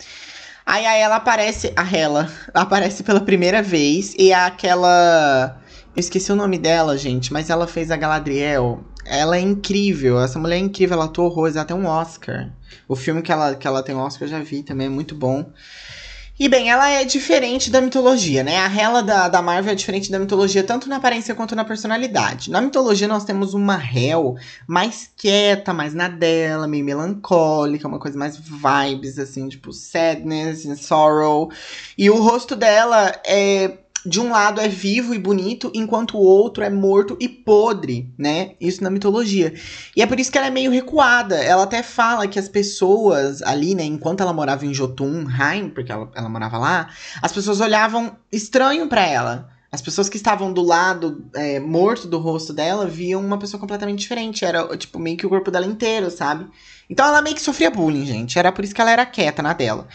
Aí, 0.65 0.85
aí 0.85 0.99
ela 0.99 1.17
aparece, 1.17 1.71
a 1.75 1.83
Hela, 1.83 2.31
aparece 2.53 3.03
pela 3.03 3.19
primeira 3.19 3.61
vez 3.61 4.15
e 4.17 4.31
é 4.31 4.35
aquela. 4.35 5.61
Eu 5.95 5.99
esqueci 5.99 6.31
o 6.31 6.35
nome 6.35 6.57
dela, 6.57 6.97
gente, 6.97 7.31
mas 7.31 7.49
ela 7.49 7.67
fez 7.67 7.91
a 7.91 7.97
Galadriel. 7.97 8.83
Ela 9.05 9.37
é 9.37 9.39
incrível, 9.39 10.19
essa 10.19 10.39
mulher 10.39 10.57
é 10.57 10.59
incrível, 10.59 10.95
ela 10.95 11.05
atua 11.05 11.25
horrores, 11.25 11.55
ela 11.55 11.65
tem 11.65 11.75
um 11.75 11.85
Oscar. 11.85 12.51
O 12.87 12.95
filme 12.95 13.21
que 13.21 13.31
ela, 13.31 13.55
que 13.55 13.67
ela 13.67 13.83
tem 13.83 13.95
um 13.95 13.99
Oscar 13.99 14.27
eu 14.27 14.31
já 14.31 14.39
vi 14.39 14.63
também, 14.63 14.87
é 14.87 14.89
muito 14.89 15.15
bom. 15.15 15.51
E 16.39 16.47
bem, 16.47 16.69
ela 16.71 16.89
é 16.89 17.03
diferente 17.03 17.69
da 17.69 17.81
mitologia, 17.81 18.45
né? 18.45 18.59
A 18.59 18.73
Hela 18.73 19.03
da, 19.03 19.27
da 19.27 19.41
Marvel 19.41 19.73
é 19.73 19.75
diferente 19.75 20.09
da 20.09 20.17
mitologia, 20.17 20.63
tanto 20.63 20.87
na 20.87 20.95
aparência 20.95 21.35
quanto 21.35 21.53
na 21.53 21.65
personalidade. 21.65 22.49
Na 22.49 22.61
mitologia, 22.61 23.09
nós 23.09 23.25
temos 23.25 23.53
uma 23.53 23.75
Hel 23.75 24.37
mais 24.65 25.11
quieta, 25.17 25.73
mais 25.73 25.93
na 25.93 26.07
dela, 26.07 26.65
meio 26.65 26.85
melancólica, 26.85 27.89
uma 27.89 27.99
coisa 27.99 28.17
mais 28.17 28.37
vibes, 28.37 29.19
assim, 29.19 29.49
tipo 29.49 29.73
sadness 29.73 30.65
and 30.65 30.77
sorrow. 30.77 31.51
E 31.97 32.09
o 32.09 32.15
rosto 32.23 32.55
dela 32.55 33.11
é 33.25 33.73
de 34.05 34.19
um 34.19 34.31
lado 34.31 34.61
é 34.61 34.67
vivo 34.67 35.13
e 35.13 35.19
bonito, 35.19 35.71
enquanto 35.73 36.17
o 36.17 36.21
outro 36.21 36.63
é 36.63 36.69
morto 36.69 37.17
e 37.19 37.27
podre, 37.27 38.13
né? 38.17 38.51
Isso 38.59 38.83
na 38.83 38.89
mitologia. 38.89 39.53
E 39.95 40.01
é 40.01 40.05
por 40.05 40.19
isso 40.19 40.31
que 40.31 40.37
ela 40.37 40.47
é 40.47 40.51
meio 40.51 40.71
recuada. 40.71 41.35
Ela 41.35 41.63
até 41.63 41.83
fala 41.83 42.27
que 42.27 42.39
as 42.39 42.49
pessoas 42.49 43.41
ali, 43.41 43.75
né, 43.75 43.83
enquanto 43.83 44.21
ela 44.21 44.33
morava 44.33 44.65
em 44.65 44.73
Jotunheim, 44.73 45.69
porque 45.69 45.91
ela, 45.91 46.09
ela 46.15 46.29
morava 46.29 46.57
lá, 46.57 46.89
as 47.21 47.31
pessoas 47.31 47.59
olhavam 47.59 48.15
estranho 48.31 48.87
para 48.87 49.05
ela. 49.05 49.58
As 49.71 49.81
pessoas 49.81 50.09
que 50.09 50.17
estavam 50.17 50.51
do 50.51 50.63
lado 50.63 51.29
é, 51.35 51.59
morto 51.59 52.07
do 52.07 52.17
rosto 52.17 52.51
dela 52.51 52.87
viam 52.87 53.23
uma 53.23 53.37
pessoa 53.37 53.59
completamente 53.59 53.99
diferente. 53.99 54.43
Era, 54.43 54.75
tipo, 54.75 54.97
meio 54.97 55.15
que 55.15 55.27
o 55.27 55.29
corpo 55.29 55.51
dela 55.51 55.65
inteiro, 55.65 56.09
sabe? 56.09 56.47
Então 56.89 57.05
ela 57.05 57.21
meio 57.21 57.35
que 57.35 57.41
sofria 57.41 57.69
bullying, 57.69 58.03
gente. 58.03 58.39
Era 58.39 58.51
por 58.51 58.65
isso 58.65 58.73
que 58.73 58.81
ela 58.81 58.89
era 58.89 59.05
quieta 59.05 59.43
na 59.43 59.53
dela. 59.53 59.87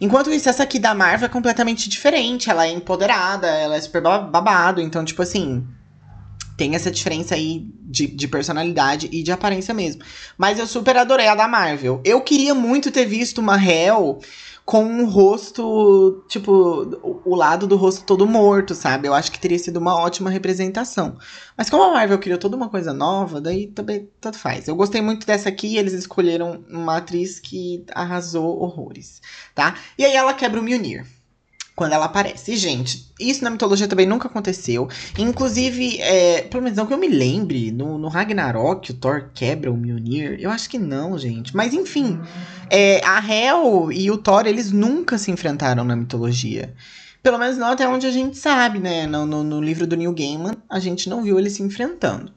Enquanto 0.00 0.30
isso, 0.30 0.48
essa 0.48 0.62
aqui 0.62 0.78
da 0.78 0.94
Marvel 0.94 1.26
é 1.26 1.28
completamente 1.28 1.90
diferente. 1.90 2.48
Ela 2.48 2.66
é 2.66 2.70
empoderada, 2.70 3.46
ela 3.46 3.76
é 3.76 3.80
super 3.80 4.00
babado. 4.00 4.80
Então, 4.80 5.04
tipo 5.04 5.20
assim. 5.20 5.66
Tem 6.56 6.74
essa 6.74 6.90
diferença 6.90 7.36
aí 7.36 7.70
de, 7.84 8.08
de 8.08 8.26
personalidade 8.26 9.08
e 9.12 9.22
de 9.22 9.30
aparência 9.30 9.72
mesmo. 9.72 10.02
Mas 10.36 10.58
eu 10.58 10.66
super 10.66 10.96
adorei 10.96 11.28
a 11.28 11.36
da 11.36 11.46
Marvel. 11.46 12.00
Eu 12.04 12.20
queria 12.20 12.52
muito 12.52 12.90
ter 12.90 13.04
visto 13.04 13.38
uma 13.38 13.62
Hell 13.62 14.18
com 14.68 14.84
um 14.84 15.08
rosto, 15.08 16.22
tipo, 16.28 17.22
o 17.24 17.34
lado 17.34 17.66
do 17.66 17.74
rosto 17.74 18.04
todo 18.04 18.26
morto, 18.26 18.74
sabe? 18.74 19.08
Eu 19.08 19.14
acho 19.14 19.32
que 19.32 19.40
teria 19.40 19.58
sido 19.58 19.78
uma 19.78 19.96
ótima 19.98 20.28
representação. 20.28 21.16
Mas 21.56 21.70
como 21.70 21.84
a 21.84 21.90
Marvel 21.90 22.18
criou 22.18 22.38
toda 22.38 22.54
uma 22.54 22.68
coisa 22.68 22.92
nova, 22.92 23.40
daí 23.40 23.68
também 23.68 24.10
tanto 24.20 24.38
faz. 24.38 24.68
Eu 24.68 24.76
gostei 24.76 25.00
muito 25.00 25.26
dessa 25.26 25.48
aqui, 25.48 25.78
eles 25.78 25.94
escolheram 25.94 26.62
uma 26.68 26.98
atriz 26.98 27.40
que 27.40 27.82
arrasou 27.94 28.60
horrores, 28.60 29.22
tá? 29.54 29.74
E 29.96 30.04
aí 30.04 30.14
ela 30.14 30.34
quebra 30.34 30.60
o 30.60 30.62
Mjolnir 30.62 31.06
quando 31.78 31.92
ela 31.92 32.06
aparece. 32.06 32.52
E, 32.52 32.56
gente, 32.56 33.08
isso 33.20 33.44
na 33.44 33.50
mitologia 33.50 33.86
também 33.86 34.04
nunca 34.04 34.26
aconteceu. 34.26 34.88
Inclusive, 35.16 36.00
é, 36.00 36.42
pelo 36.42 36.64
menos 36.64 36.76
não 36.76 36.86
que 36.86 36.92
eu 36.92 36.98
me 36.98 37.06
lembre, 37.06 37.70
no, 37.70 37.96
no 37.96 38.08
Ragnarok 38.08 38.90
o 38.90 38.94
Thor 38.94 39.30
quebra 39.32 39.70
o 39.70 39.76
Mjolnir. 39.76 40.36
Eu 40.40 40.50
acho 40.50 40.68
que 40.68 40.76
não, 40.76 41.16
gente. 41.16 41.54
Mas 41.54 41.72
enfim, 41.72 42.18
é, 42.68 43.00
a 43.06 43.24
Hel 43.24 43.92
e 43.92 44.10
o 44.10 44.18
Thor, 44.18 44.44
eles 44.48 44.72
nunca 44.72 45.16
se 45.18 45.30
enfrentaram 45.30 45.84
na 45.84 45.94
mitologia. 45.94 46.74
Pelo 47.22 47.38
menos 47.38 47.56
não 47.58 47.68
até 47.68 47.86
onde 47.86 48.06
a 48.06 48.10
gente 48.10 48.38
sabe, 48.38 48.78
né? 48.78 49.06
No, 49.06 49.26
no, 49.26 49.42
no 49.42 49.60
livro 49.60 49.86
do 49.86 49.96
Neil 49.96 50.14
Gaiman, 50.14 50.54
a 50.68 50.78
gente 50.78 51.08
não 51.08 51.22
viu 51.22 51.38
eles 51.38 51.54
se 51.54 51.62
enfrentando. 51.62 52.32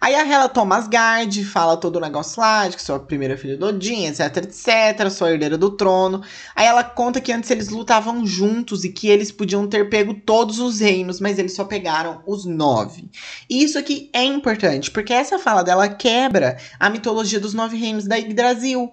Aí 0.00 0.14
a 0.14 0.20
Hela 0.20 0.50
toma 0.50 0.76
Asgard, 0.76 1.44
fala 1.46 1.78
todo 1.78 1.96
o 1.96 2.00
negócio 2.00 2.38
lá, 2.38 2.68
de 2.68 2.76
que 2.76 2.82
sou 2.82 2.96
a 2.96 3.00
primeira 3.00 3.38
filha 3.38 3.56
do 3.56 3.64
Odin, 3.64 4.04
etc, 4.04 4.36
etc, 4.36 5.08
sou 5.08 5.26
a 5.26 5.30
herdeira 5.30 5.56
do 5.56 5.70
trono. 5.70 6.22
Aí 6.54 6.66
ela 6.66 6.84
conta 6.84 7.22
que 7.22 7.32
antes 7.32 7.50
eles 7.50 7.70
lutavam 7.70 8.26
juntos 8.26 8.84
e 8.84 8.92
que 8.92 9.08
eles 9.08 9.32
podiam 9.32 9.66
ter 9.66 9.88
pego 9.88 10.12
todos 10.12 10.58
os 10.58 10.80
reinos, 10.80 11.20
mas 11.20 11.38
eles 11.38 11.54
só 11.54 11.64
pegaram 11.64 12.22
os 12.26 12.44
nove. 12.44 13.08
E 13.48 13.64
isso 13.64 13.78
aqui 13.78 14.10
é 14.12 14.22
importante, 14.22 14.90
porque 14.90 15.12
essa 15.12 15.38
fala 15.38 15.62
dela 15.62 15.88
quebra 15.88 16.58
a 16.78 16.90
mitologia 16.90 17.40
dos 17.40 17.54
nove 17.54 17.78
reinos 17.78 18.06
da 18.06 18.18
Yggdrasil. 18.18 18.92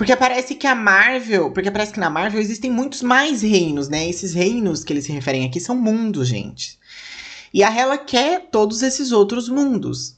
Porque 0.00 0.16
parece 0.16 0.54
que 0.54 0.66
a 0.66 0.74
Marvel, 0.74 1.50
porque 1.50 1.70
parece 1.70 1.92
que 1.92 2.00
na 2.00 2.08
Marvel 2.08 2.40
existem 2.40 2.70
muitos 2.70 3.02
mais 3.02 3.42
reinos, 3.42 3.86
né? 3.90 4.08
Esses 4.08 4.32
reinos 4.32 4.82
que 4.82 4.94
eles 4.94 5.04
se 5.04 5.12
referem 5.12 5.44
aqui 5.44 5.60
são 5.60 5.76
mundos, 5.76 6.26
gente. 6.26 6.78
E 7.52 7.62
a 7.62 7.68
Hela 7.68 7.98
quer 7.98 8.48
todos 8.50 8.82
esses 8.82 9.12
outros 9.12 9.46
mundos. 9.50 10.16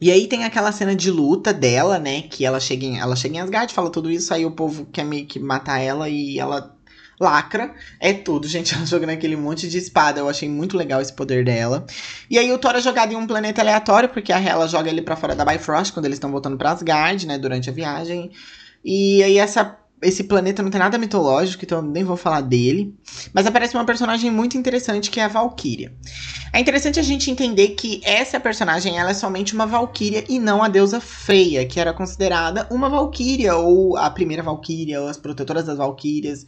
E 0.00 0.12
aí 0.12 0.28
tem 0.28 0.44
aquela 0.44 0.70
cena 0.70 0.94
de 0.94 1.10
luta 1.10 1.52
dela, 1.52 1.98
né? 1.98 2.22
Que 2.22 2.46
ela 2.46 2.60
chega 2.60 2.86
em, 2.86 3.00
ela 3.00 3.16
chega 3.16 3.38
em 3.38 3.40
Asgard, 3.40 3.74
fala 3.74 3.90
tudo 3.90 4.08
isso, 4.08 4.32
aí 4.32 4.46
o 4.46 4.52
povo 4.52 4.86
quer 4.86 5.04
meio 5.04 5.26
que 5.26 5.40
matar 5.40 5.80
ela 5.80 6.08
e 6.08 6.38
ela 6.38 6.72
lacra. 7.18 7.74
É 7.98 8.12
tudo, 8.12 8.46
gente. 8.46 8.72
Ela 8.76 8.86
jogando 8.86 9.10
aquele 9.10 9.34
monte 9.34 9.68
de 9.68 9.78
espada. 9.78 10.20
Eu 10.20 10.28
achei 10.28 10.48
muito 10.48 10.76
legal 10.76 11.00
esse 11.00 11.12
poder 11.12 11.44
dela. 11.44 11.84
E 12.30 12.38
aí 12.38 12.52
o 12.52 12.58
Thor 12.58 12.76
é 12.76 12.80
jogado 12.80 13.12
em 13.12 13.16
um 13.16 13.26
planeta 13.26 13.62
aleatório, 13.62 14.08
porque 14.08 14.32
a 14.32 14.38
Hela 14.38 14.68
joga 14.68 14.88
ele 14.88 15.02
para 15.02 15.16
fora 15.16 15.34
da 15.34 15.44
Bifrost 15.44 15.92
quando 15.92 16.06
eles 16.06 16.16
estão 16.16 16.30
voltando 16.30 16.56
pra 16.56 16.70
Asgard, 16.70 17.26
né? 17.26 17.36
Durante 17.36 17.68
a 17.68 17.72
viagem. 17.72 18.30
E 18.84 19.22
aí 19.22 19.38
essa 19.38 19.78
esse 20.02 20.24
planeta 20.24 20.62
não 20.62 20.70
tem 20.70 20.80
nada 20.80 20.98
mitológico, 20.98 21.64
então 21.64 21.80
nem 21.80 22.02
vou 22.02 22.16
falar 22.16 22.40
dele. 22.40 22.94
Mas 23.32 23.46
aparece 23.46 23.76
uma 23.76 23.84
personagem 23.86 24.30
muito 24.30 24.58
interessante 24.58 25.10
que 25.10 25.20
é 25.20 25.24
a 25.24 25.28
Valkyria. 25.28 25.94
É 26.52 26.58
interessante 26.58 26.98
a 26.98 27.02
gente 27.02 27.30
entender 27.30 27.68
que 27.68 28.00
essa 28.04 28.40
personagem 28.40 28.98
ela 28.98 29.10
é 29.10 29.14
somente 29.14 29.54
uma 29.54 29.66
Valkyria 29.66 30.24
e 30.28 30.38
não 30.38 30.62
a 30.62 30.68
deusa 30.68 31.00
Freya, 31.00 31.64
que 31.64 31.78
era 31.78 31.94
considerada 31.94 32.66
uma 32.70 32.88
Valkyria, 32.88 33.54
ou 33.54 33.96
a 33.96 34.10
primeira 34.10 34.42
Valkyria, 34.42 35.00
ou 35.00 35.08
as 35.08 35.16
protetoras 35.16 35.64
das 35.64 35.78
Valkyrias. 35.78 36.44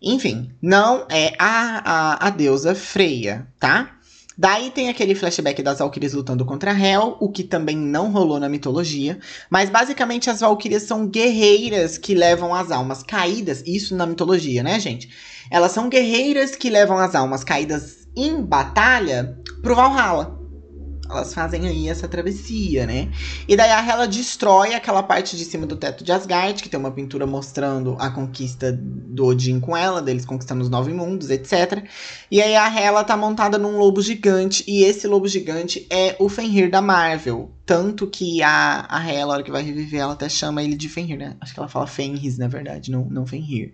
Enfim, 0.00 0.52
não 0.62 1.06
é 1.10 1.34
a, 1.38 1.82
a, 1.84 2.26
a 2.26 2.30
deusa 2.30 2.74
Freya, 2.74 3.46
tá? 3.60 3.97
Daí 4.40 4.70
tem 4.70 4.88
aquele 4.88 5.16
flashback 5.16 5.60
das 5.64 5.80
Valkyrias 5.80 6.12
lutando 6.12 6.44
contra 6.44 6.70
Hel, 6.70 7.16
o 7.18 7.28
que 7.28 7.42
também 7.42 7.76
não 7.76 8.12
rolou 8.12 8.38
na 8.38 8.48
mitologia. 8.48 9.18
Mas 9.50 9.68
basicamente 9.68 10.30
as 10.30 10.38
Valkyrias 10.38 10.84
são 10.84 11.08
guerreiras 11.08 11.98
que 11.98 12.14
levam 12.14 12.54
as 12.54 12.70
almas 12.70 13.02
caídas, 13.02 13.64
isso 13.66 13.96
na 13.96 14.06
mitologia, 14.06 14.62
né, 14.62 14.78
gente? 14.78 15.10
Elas 15.50 15.72
são 15.72 15.88
guerreiras 15.88 16.54
que 16.54 16.70
levam 16.70 16.98
as 16.98 17.16
almas 17.16 17.42
caídas 17.42 18.06
em 18.14 18.40
batalha 18.40 19.36
pro 19.60 19.74
Valhalla 19.74 20.37
elas 21.10 21.32
fazem 21.32 21.66
aí 21.66 21.88
essa 21.88 22.06
travessia, 22.06 22.86
né? 22.86 23.10
E 23.46 23.56
daí 23.56 23.70
a 23.70 23.80
Hela 23.80 24.06
destrói 24.06 24.74
aquela 24.74 25.02
parte 25.02 25.36
de 25.36 25.44
cima 25.44 25.66
do 25.66 25.76
teto 25.76 26.04
de 26.04 26.12
Asgard, 26.12 26.62
que 26.62 26.68
tem 26.68 26.78
uma 26.78 26.90
pintura 26.90 27.26
mostrando 27.26 27.96
a 27.98 28.10
conquista 28.10 28.72
do 28.72 29.26
Odin 29.26 29.58
com 29.60 29.76
ela, 29.76 30.02
deles 30.02 30.24
conquistando 30.24 30.62
os 30.62 30.70
nove 30.70 30.92
mundos, 30.92 31.30
etc. 31.30 31.84
E 32.30 32.42
aí 32.42 32.54
a 32.54 32.68
Hela 32.68 33.04
tá 33.04 33.16
montada 33.16 33.58
num 33.58 33.78
lobo 33.78 34.02
gigante, 34.02 34.64
e 34.66 34.84
esse 34.84 35.06
lobo 35.06 35.26
gigante 35.26 35.86
é 35.90 36.16
o 36.18 36.28
Fenrir 36.28 36.70
da 36.70 36.82
Marvel. 36.82 37.50
Tanto 37.64 38.06
que 38.06 38.42
a, 38.42 38.86
a 38.88 39.10
Hela, 39.10 39.32
a 39.32 39.36
hora 39.36 39.42
que 39.42 39.50
vai 39.50 39.62
reviver, 39.62 40.00
ela 40.00 40.12
até 40.12 40.28
chama 40.28 40.62
ele 40.62 40.76
de 40.76 40.88
Fenrir, 40.88 41.18
né? 41.18 41.36
Acho 41.40 41.54
que 41.54 41.60
ela 41.60 41.68
fala 41.68 41.86
Fenris, 41.86 42.38
na 42.38 42.48
verdade, 42.48 42.90
não, 42.90 43.04
não 43.04 43.26
Fenrir. 43.26 43.72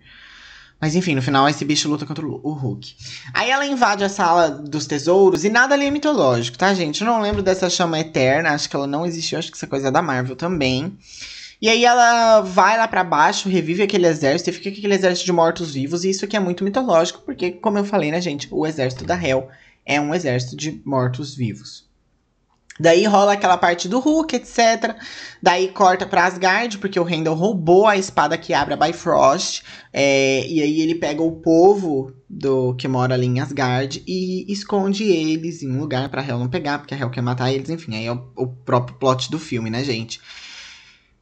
Mas 0.81 0.95
enfim, 0.95 1.15
no 1.15 1.23
final 1.23 1.49
esse 1.49 1.65
bicho 1.65 1.89
luta 1.89 2.05
contra 2.05 2.27
o 2.27 2.53
Hulk. 2.53 2.95
Aí 3.33 3.51
ela 3.51 3.65
invade 3.65 4.05
a 4.05 4.09
sala 4.09 4.51
dos 4.51 4.87
tesouros 4.87 5.45
e 5.45 5.49
nada 5.49 5.75
ali 5.75 5.87
é 5.87 5.91
mitológico, 5.91 6.59
tá, 6.59 6.75
gente? 6.75 7.01
Eu 7.01 7.07
não 7.07 7.21
lembro 7.21 7.43
dessa 7.43 7.71
chama 7.71 7.99
eterna, 7.99 8.51
acho 8.51 8.69
que 8.69 8.77
ela 8.77 8.87
não 8.87 9.07
existiu, 9.07 9.39
acho 9.39 9.51
que 9.51 9.57
essa 9.57 9.67
coisa 9.67 9.89
é 9.89 9.91
da 9.91 10.03
Marvel 10.03 10.37
também. 10.37 10.97
E 11.61 11.69
aí 11.69 11.85
ela 11.85 12.43
vai 12.43 12.77
lá 12.77 12.87
para 12.87 13.03
baixo, 13.03 13.49
revive 13.49 13.83
aquele 13.83 14.07
exército 14.07 14.51
e 14.51 14.53
fica 14.53 14.69
aquele 14.69 14.95
exército 14.95 15.25
de 15.25 15.33
mortos-vivos. 15.33 16.05
E 16.05 16.11
isso 16.11 16.25
aqui 16.25 16.37
é 16.37 16.41
muito 16.41 16.63
mitológico, 16.63 17.23
porque, 17.25 17.53
como 17.53 17.79
eu 17.79 17.85
falei, 17.85 18.11
né, 18.11 18.21
gente? 18.21 18.49
O 18.51 18.67
exército 18.67 19.05
da 19.05 19.15
Hel 19.15 19.49
é 19.87 19.99
um 19.99 20.15
exército 20.15 20.57
de 20.57 20.83
mortos-vivos. 20.85 21.89
Daí 22.79 23.05
rola 23.05 23.35
aquela 23.35 23.57
parte 23.57 23.89
do 23.89 24.01
Hulk, 24.01 24.35
etc. 24.35 24.97
Daí 25.41 25.69
corta 25.69 26.05
pra 26.05 26.25
Asgard, 26.25 26.79
porque 26.79 26.99
o 26.99 27.05
Randall 27.05 27.37
roubou 27.37 27.87
a 27.87 27.97
espada 27.97 28.37
que 28.37 28.53
abre 28.53 28.75
a 28.75 28.77
Bifrost. 28.77 29.63
É, 29.93 30.45
e 30.49 30.61
aí 30.61 30.81
ele 30.81 30.97
pega 30.97 31.23
o 31.23 31.37
povo 31.37 32.13
do 32.29 32.75
que 32.75 32.89
mora 32.89 33.15
ali 33.15 33.27
em 33.27 33.39
Asgard 33.39 34.03
e 34.07 34.53
esconde 34.53 35.05
eles 35.05 35.63
em 35.63 35.71
um 35.71 35.79
lugar 35.79 36.09
pra 36.09 36.27
Hel 36.27 36.39
não 36.39 36.49
pegar, 36.49 36.79
porque 36.79 36.95
a 36.95 36.99
Hel 36.99 37.11
quer 37.11 37.23
matar 37.23 37.53
eles. 37.53 37.71
Enfim, 37.71 37.95
aí 37.95 38.07
é 38.07 38.13
o, 38.13 38.29
o 38.37 38.49
próprio 38.49 38.99
plot 38.99 39.31
do 39.31 39.39
filme, 39.39 39.71
né, 39.71 39.85
gente? 39.85 40.21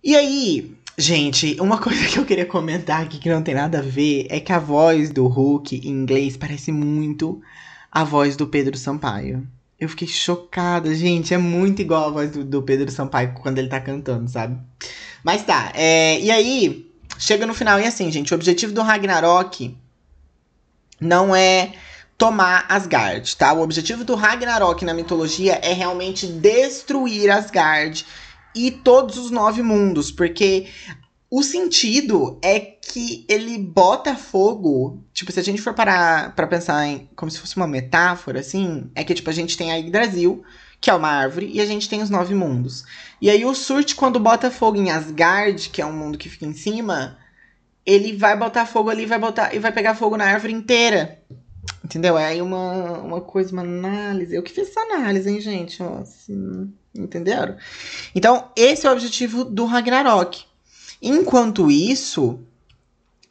E 0.03 0.17
aí, 0.17 0.75
gente, 0.97 1.59
uma 1.61 1.77
coisa 1.79 2.07
que 2.07 2.19
eu 2.19 2.25
queria 2.25 2.47
comentar 2.47 3.03
aqui 3.03 3.19
que 3.19 3.29
não 3.29 3.43
tem 3.43 3.55
nada 3.55 3.81
a 3.81 3.83
ver 3.83 4.27
é 4.31 4.41
que 4.41 4.53
a 4.53 4.59
voz 4.59 5.11
do 5.11 5.27
Hulk 5.27 5.77
em 5.87 5.91
inglês 5.91 6.35
parece 6.35 6.73
muito 6.73 7.43
a 7.91 8.05
voz 8.05 8.37
do 8.37 8.47
Pedro 8.47 8.79
Sampaio. 8.79 9.47
Eu 9.83 9.89
fiquei 9.89 10.07
chocada, 10.07 10.95
gente. 10.95 11.35
É 11.35 11.39
muito 11.39 11.83
igual 11.83 12.07
a 12.07 12.11
voz 12.13 12.31
do, 12.31 12.45
do 12.45 12.63
Pedro 12.63 12.89
Sampaio 12.89 13.35
quando 13.35 13.59
ele 13.59 13.67
tá 13.67 13.81
cantando, 13.81 14.31
sabe? 14.31 14.57
Mas 15.25 15.43
tá. 15.43 15.73
É, 15.75 16.21
e 16.21 16.31
aí, 16.31 16.89
chega 17.19 17.45
no 17.49 17.53
final 17.53 17.81
e 17.81 17.85
assim, 17.85 18.09
gente, 18.09 18.33
o 18.33 18.37
objetivo 18.37 18.73
do 18.73 18.81
Ragnarok 18.81 19.77
não 21.01 21.35
é 21.35 21.73
tomar 22.17 22.65
Asgard, 22.69 23.37
tá? 23.37 23.53
O 23.53 23.61
objetivo 23.61 24.05
do 24.05 24.15
Ragnarok 24.15 24.85
na 24.85 24.95
mitologia 24.95 25.55
é 25.55 25.73
realmente 25.73 26.29
destruir 26.29 27.29
Asgard 27.29 28.07
e 28.55 28.71
todos 28.71 29.19
os 29.19 29.33
nove 29.33 29.63
mundos, 29.63 30.13
porque 30.13 30.69
o 31.33 31.43
sentido 31.43 32.39
é 32.43 32.61
que 32.61 33.25
ele 33.27 33.57
bota 33.57 34.15
fogo. 34.15 35.03
Tipo, 35.15 35.33
se 35.33 35.41
a 35.41 35.43
gente 35.43 35.63
for 35.63 35.73
parar 35.73 36.37
pra 36.37 36.47
pensar 36.47 36.87
em 36.87 37.09
como 37.17 37.31
se 37.31 37.39
fosse 37.39 37.57
uma 37.57 37.67
metáfora, 37.67 38.41
assim, 38.41 38.91
é 38.95 39.03
que, 39.03 39.15
tipo, 39.15 39.31
a 39.31 39.33
gente 39.33 39.57
tem 39.57 39.73
a 39.73 39.77
Yggdrasil, 39.77 40.45
que 40.79 40.91
é 40.91 40.95
uma 40.95 41.09
árvore, 41.09 41.51
e 41.51 41.59
a 41.59 41.65
gente 41.65 41.89
tem 41.89 42.03
os 42.03 42.11
nove 42.11 42.35
mundos. 42.35 42.85
E 43.19 43.31
aí 43.31 43.47
o 43.47 43.55
Surt, 43.55 43.95
quando 43.95 44.21
bota 44.21 44.51
fogo 44.51 44.77
em 44.77 44.91
Asgard, 44.91 45.71
que 45.71 45.81
é 45.81 45.87
um 45.87 45.95
mundo 45.95 46.19
que 46.19 46.29
fica 46.29 46.45
em 46.45 46.53
cima, 46.53 47.17
ele 47.87 48.15
vai 48.15 48.37
botar 48.37 48.67
fogo 48.67 48.91
ali 48.91 49.07
vai 49.07 49.19
botar 49.19 49.55
e 49.55 49.59
vai 49.59 49.73
pegar 49.73 49.95
fogo 49.95 50.19
na 50.19 50.27
árvore 50.27 50.53
inteira. 50.53 51.19
Entendeu? 51.83 52.19
É 52.19 52.27
aí 52.27 52.43
uma, 52.43 52.99
uma 52.99 53.21
coisa, 53.23 53.55
uma 53.55 53.63
análise. 53.63 54.35
Eu 54.35 54.43
que 54.43 54.53
fiz 54.53 54.69
essa 54.69 54.81
análise, 54.81 55.31
hein, 55.31 55.41
gente? 55.41 55.83
Ó, 55.83 56.03
entenderam? 56.95 57.57
Então, 58.15 58.51
esse 58.55 58.87
é 58.87 58.91
o 58.91 58.93
objetivo 58.93 59.47
do 59.47 59.65
Ragnarok. 59.65 60.52
Enquanto 61.03 61.71
isso, 61.71 62.39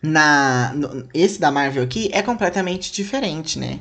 na 0.04 0.74
no, 0.74 1.08
esse 1.14 1.40
da 1.40 1.50
Marvel 1.50 1.84
aqui 1.84 2.10
é 2.12 2.22
completamente 2.22 2.92
diferente, 2.92 3.58
né? 3.58 3.80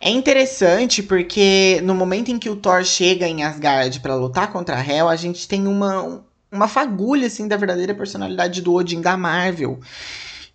É 0.00 0.10
interessante 0.10 1.02
porque 1.02 1.80
no 1.82 1.94
momento 1.94 2.30
em 2.30 2.38
que 2.38 2.48
o 2.48 2.56
Thor 2.56 2.84
chega 2.84 3.26
em 3.26 3.42
Asgard 3.42 3.98
para 4.00 4.14
lutar 4.14 4.52
contra 4.52 4.76
a 4.76 4.86
Hel, 4.86 5.08
a 5.08 5.16
gente 5.16 5.48
tem 5.48 5.66
uma, 5.66 6.24
uma 6.52 6.68
fagulha 6.68 7.26
assim 7.26 7.48
da 7.48 7.56
verdadeira 7.56 7.94
personalidade 7.94 8.62
do 8.62 8.72
Odin 8.74 9.00
da 9.00 9.16
Marvel. 9.16 9.80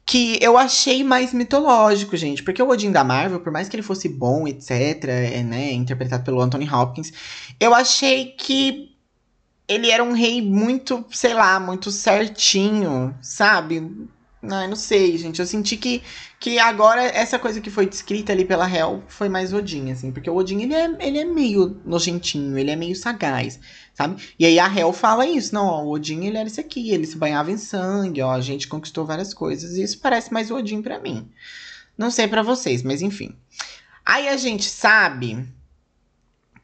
Que 0.05 0.37
eu 0.41 0.57
achei 0.57 1.03
mais 1.03 1.33
mitológico, 1.33 2.15
gente. 2.17 2.41
Porque 2.41 2.61
o 2.61 2.69
Odin 2.69 2.91
da 2.91 3.03
Marvel, 3.03 3.41
por 3.41 3.51
mais 3.51 3.69
que 3.69 3.75
ele 3.75 3.83
fosse 3.83 4.07
bom, 4.07 4.47
etc., 4.47 4.71
é, 5.07 5.43
né, 5.43 5.71
interpretado 5.73 6.23
pelo 6.23 6.41
Anthony 6.41 6.69
Hopkins, 6.69 7.11
eu 7.59 7.73
achei 7.73 8.27
que 8.37 8.92
ele 9.67 9.89
era 9.89 10.03
um 10.03 10.13
rei 10.13 10.41
muito, 10.41 11.05
sei 11.11 11.33
lá, 11.33 11.59
muito 11.59 11.91
certinho, 11.91 13.15
sabe? 13.21 14.07
Não, 14.43 14.67
não 14.67 14.75
sei, 14.75 15.17
gente. 15.17 15.39
Eu 15.39 15.45
senti 15.45 15.77
que, 15.77 16.03
que 16.37 16.59
agora 16.59 17.01
essa 17.01 17.39
coisa 17.39 17.61
que 17.61 17.69
foi 17.69 17.85
descrita 17.85 18.33
ali 18.33 18.43
pela 18.43 18.69
Hel 18.69 19.01
foi 19.07 19.29
mais 19.29 19.53
Odin, 19.53 19.89
assim. 19.91 20.11
Porque 20.11 20.29
o 20.29 20.35
Odin, 20.35 20.61
ele 20.63 20.73
é, 20.73 20.97
ele 20.99 21.17
é 21.17 21.23
meio 21.23 21.79
nojentinho, 21.85 22.57
ele 22.57 22.69
é 22.69 22.75
meio 22.75 22.93
sagaz, 22.93 23.57
sabe? 23.93 24.21
E 24.37 24.45
aí 24.45 24.59
a 24.59 24.67
Hel 24.67 24.91
fala 24.91 25.25
isso. 25.25 25.55
Não, 25.55 25.65
ó, 25.65 25.83
o 25.83 25.91
Odin, 25.91 26.25
ele 26.25 26.37
era 26.37 26.47
isso 26.47 26.59
aqui. 26.59 26.91
Ele 26.91 27.07
se 27.07 27.17
banhava 27.17 27.51
em 27.51 27.57
sangue, 27.57 28.21
ó. 28.21 28.33
A 28.33 28.41
gente 28.41 28.67
conquistou 28.67 29.05
várias 29.05 29.33
coisas. 29.33 29.77
E 29.77 29.83
isso 29.83 29.99
parece 29.99 30.33
mais 30.33 30.51
Odin 30.51 30.81
para 30.81 30.99
mim. 30.99 31.29
Não 31.97 32.11
sei 32.11 32.27
para 32.27 32.43
vocês, 32.43 32.83
mas 32.83 33.01
enfim. 33.01 33.33
Aí 34.05 34.27
a 34.27 34.35
gente 34.35 34.65
sabe 34.65 35.47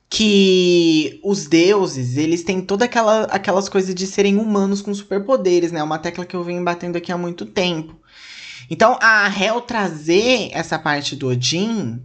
que 0.09 1.19
os 1.23 1.45
deuses, 1.45 2.17
eles 2.17 2.43
têm 2.43 2.61
toda 2.61 2.85
aquela 2.85 3.25
aquelas 3.25 3.69
coisas 3.69 3.93
de 3.93 4.07
serem 4.07 4.37
humanos 4.37 4.81
com 4.81 4.93
superpoderes, 4.93 5.71
né? 5.71 5.83
Uma 5.83 5.99
tecla 5.99 6.25
que 6.25 6.35
eu 6.35 6.43
venho 6.43 6.63
batendo 6.63 6.97
aqui 6.97 7.11
há 7.11 7.17
muito 7.17 7.45
tempo. 7.45 7.95
Então, 8.69 8.97
a 9.01 9.27
Hel 9.27 9.61
trazer 9.61 10.49
essa 10.51 10.79
parte 10.79 11.15
do 11.15 11.27
Odin 11.27 12.01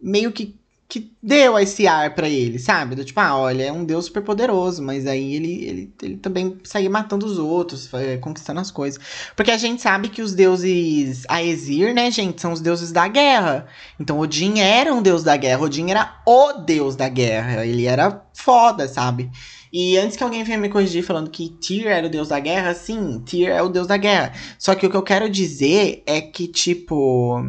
meio 0.00 0.32
que 0.32 0.56
que 0.88 1.12
deu 1.22 1.58
esse 1.58 1.86
ar 1.86 2.14
para 2.14 2.28
ele, 2.30 2.58
sabe? 2.58 2.94
Do 2.94 3.04
tipo, 3.04 3.20
ah, 3.20 3.36
olha, 3.36 3.64
é 3.64 3.72
um 3.72 3.84
deus 3.84 4.06
super 4.06 4.22
poderoso, 4.22 4.82
mas 4.82 5.06
aí 5.06 5.34
ele, 5.34 5.64
ele, 5.64 5.94
ele 6.02 6.16
também 6.16 6.56
saía 6.64 6.88
matando 6.88 7.26
os 7.26 7.38
outros, 7.38 7.90
conquistando 8.22 8.58
as 8.58 8.70
coisas. 8.70 8.98
Porque 9.36 9.50
a 9.50 9.58
gente 9.58 9.82
sabe 9.82 10.08
que 10.08 10.22
os 10.22 10.34
deuses 10.34 11.24
Aesir, 11.28 11.92
né, 11.92 12.10
gente, 12.10 12.40
são 12.40 12.52
os 12.52 12.62
deuses 12.62 12.90
da 12.90 13.06
guerra. 13.06 13.66
Então 14.00 14.18
Odin 14.18 14.60
era 14.60 14.94
um 14.94 15.02
deus 15.02 15.22
da 15.22 15.36
guerra, 15.36 15.62
Odin 15.62 15.90
era 15.90 16.22
o 16.26 16.54
deus 16.54 16.96
da 16.96 17.08
guerra, 17.08 17.66
ele 17.66 17.84
era 17.84 18.22
foda, 18.32 18.88
sabe? 18.88 19.30
E 19.70 19.98
antes 19.98 20.16
que 20.16 20.24
alguém 20.24 20.42
venha 20.42 20.56
me 20.56 20.70
corrigir 20.70 21.04
falando 21.04 21.28
que 21.28 21.50
Tyr 21.50 21.88
era 21.88 22.06
o 22.06 22.10
deus 22.10 22.28
da 22.28 22.40
guerra, 22.40 22.72
sim, 22.72 23.20
Tyr 23.26 23.50
é 23.50 23.62
o 23.62 23.68
deus 23.68 23.86
da 23.86 23.98
guerra. 23.98 24.32
Só 24.58 24.74
que 24.74 24.86
o 24.86 24.90
que 24.90 24.96
eu 24.96 25.02
quero 25.02 25.28
dizer 25.28 26.02
é 26.06 26.22
que, 26.22 26.48
tipo 26.48 27.42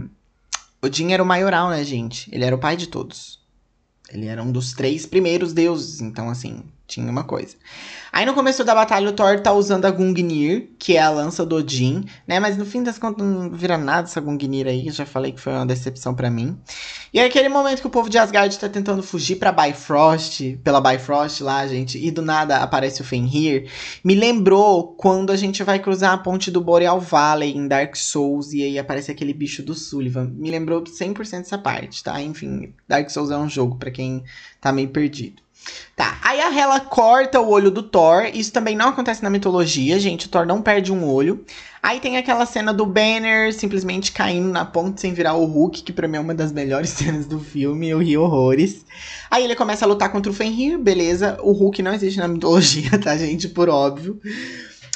Odin 0.81 1.11
era 1.11 1.21
o 1.21 1.25
maioral, 1.25 1.69
né, 1.69 1.83
gente? 1.83 2.33
Ele 2.33 2.45
era 2.45 2.55
o 2.55 2.59
pai 2.59 2.77
de 2.77 2.87
todos. 2.87 3.39
Ele 4.09 4.25
era 4.25 4.41
um 4.41 4.51
dos 4.51 4.73
três 4.73 5.05
primeiros 5.05 5.53
deuses, 5.53 6.01
então, 6.01 6.29
assim, 6.29 6.63
tinha 6.89 7.09
uma 7.09 7.23
coisa. 7.23 7.55
Aí 8.11 8.25
no 8.25 8.33
começo 8.33 8.63
da 8.63 8.73
batalha 8.73 9.09
o 9.09 9.13
Thor 9.13 9.39
tá 9.39 9.53
usando 9.53 9.85
a 9.85 9.91
Gungnir, 9.91 10.71
que 10.79 10.97
é 10.97 11.01
a 11.01 11.11
lança 11.11 11.45
do 11.45 11.57
Odin, 11.57 12.03
né? 12.27 12.39
Mas 12.39 12.57
no 12.57 12.65
fim 12.65 12.81
das 12.81 12.97
contas 12.97 13.25
não 13.25 13.51
vira 13.51 13.77
nada 13.77 14.07
essa 14.07 14.19
Gungnir 14.19 14.65
aí, 14.65 14.89
já 14.89 15.05
falei 15.05 15.31
que 15.31 15.39
foi 15.39 15.53
uma 15.53 15.65
decepção 15.65 16.15
para 16.15 16.29
mim. 16.29 16.57
E 17.13 17.19
é 17.19 17.25
aquele 17.25 17.49
momento 17.49 17.81
que 17.81 17.87
o 17.87 17.89
povo 17.89 18.09
de 18.09 18.17
Asgard 18.17 18.57
tá 18.57 18.67
tentando 18.67 19.03
fugir 19.03 19.35
pra 19.35 19.51
Bifrost, 19.51 20.57
pela 20.63 20.81
Bifrost 20.81 21.41
lá, 21.41 21.67
gente, 21.67 22.03
e 22.03 22.09
do 22.09 22.21
nada 22.23 22.57
aparece 22.57 23.01
o 23.01 23.05
Fenrir, 23.05 23.69
me 24.03 24.15
lembrou 24.15 24.95
quando 24.95 25.31
a 25.31 25.35
gente 25.35 25.63
vai 25.63 25.77
cruzar 25.77 26.13
a 26.13 26.17
ponte 26.17 26.49
do 26.49 26.61
Boreal 26.61 26.99
Valley 26.99 27.55
em 27.55 27.67
Dark 27.67 27.95
Souls 27.95 28.53
e 28.53 28.63
aí 28.63 28.79
aparece 28.79 29.11
aquele 29.11 29.33
bicho 29.33 29.61
do 29.61 29.75
Sullivan. 29.75 30.31
Me 30.35 30.49
lembrou 30.49 30.83
100% 30.83 31.41
essa 31.41 31.57
parte, 31.57 32.03
tá? 32.03 32.19
Enfim, 32.21 32.73
Dark 32.87 33.09
Souls 33.09 33.29
é 33.29 33.37
um 33.37 33.49
jogo 33.49 33.77
para 33.77 33.91
quem 33.91 34.23
tá 34.59 34.71
meio 34.71 34.89
perdido. 34.89 35.41
Tá, 35.95 36.17
aí 36.23 36.39
a 36.39 36.49
Hela 36.49 36.79
corta 36.79 37.41
o 37.41 37.49
olho 37.49 37.69
do 37.69 37.83
Thor. 37.83 38.29
Isso 38.33 38.53
também 38.53 38.73
não 38.73 38.87
acontece 38.87 39.21
na 39.21 39.29
mitologia, 39.29 39.99
gente. 39.99 40.27
O 40.27 40.29
Thor 40.29 40.45
não 40.45 40.61
perde 40.61 40.93
um 40.93 41.05
olho. 41.05 41.43
Aí 41.83 41.99
tem 41.99 42.17
aquela 42.17 42.45
cena 42.45 42.73
do 42.73 42.85
Banner 42.85 43.53
simplesmente 43.53 44.13
caindo 44.13 44.47
na 44.47 44.63
ponte 44.63 45.01
sem 45.01 45.13
virar 45.13 45.33
o 45.33 45.43
Hulk, 45.43 45.83
que 45.83 45.91
pra 45.91 46.07
mim 46.07 46.15
é 46.15 46.19
uma 46.21 46.33
das 46.33 46.53
melhores 46.53 46.89
cenas 46.95 47.25
do 47.25 47.39
filme. 47.39 47.89
Eu 47.89 47.99
ri 47.99 48.17
horrores. 48.17 48.85
Aí 49.29 49.43
ele 49.43 49.55
começa 49.55 49.83
a 49.83 49.87
lutar 49.87 50.09
contra 50.09 50.31
o 50.31 50.35
Fenrir, 50.35 50.77
beleza. 50.77 51.37
O 51.41 51.51
Hulk 51.51 51.81
não 51.81 51.93
existe 51.93 52.17
na 52.17 52.29
mitologia, 52.29 52.97
tá, 53.03 53.17
gente? 53.17 53.49
Por 53.49 53.67
óbvio. 53.67 54.21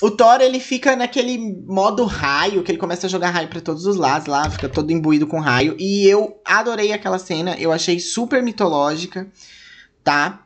O 0.01 0.11
Thor, 0.11 0.41
ele 0.41 0.59
fica 0.59 0.95
naquele 0.95 1.37
modo 1.65 2.03
raio, 2.05 2.63
que 2.63 2.71
ele 2.71 2.79
começa 2.79 3.07
a 3.07 3.09
jogar 3.09 3.29
raio 3.29 3.47
para 3.47 3.61
todos 3.61 3.85
os 3.85 3.95
lados 3.95 4.27
lá, 4.27 4.49
fica 4.49 4.67
todo 4.67 4.91
imbuído 4.91 5.27
com 5.27 5.39
raio. 5.39 5.75
E 5.79 6.05
eu 6.07 6.41
adorei 6.43 6.91
aquela 6.91 7.19
cena, 7.19 7.55
eu 7.57 7.71
achei 7.71 7.99
super 7.99 8.43
mitológica, 8.43 9.27
tá? 10.03 10.45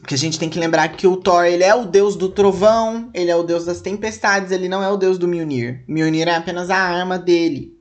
Porque 0.00 0.14
a 0.14 0.18
gente 0.18 0.38
tem 0.38 0.48
que 0.48 0.58
lembrar 0.58 0.88
que 0.88 1.06
o 1.06 1.16
Thor, 1.16 1.44
ele 1.44 1.62
é 1.62 1.74
o 1.74 1.84
deus 1.84 2.16
do 2.16 2.28
trovão, 2.28 3.10
ele 3.12 3.30
é 3.30 3.36
o 3.36 3.42
deus 3.42 3.66
das 3.66 3.80
tempestades, 3.80 4.50
ele 4.50 4.68
não 4.68 4.82
é 4.82 4.88
o 4.88 4.96
deus 4.96 5.18
do 5.18 5.28
Mjolnir. 5.28 5.84
Mjolnir 5.86 6.26
é 6.26 6.34
apenas 6.34 6.70
a 6.70 6.76
arma 6.76 7.18
dele. 7.18 7.78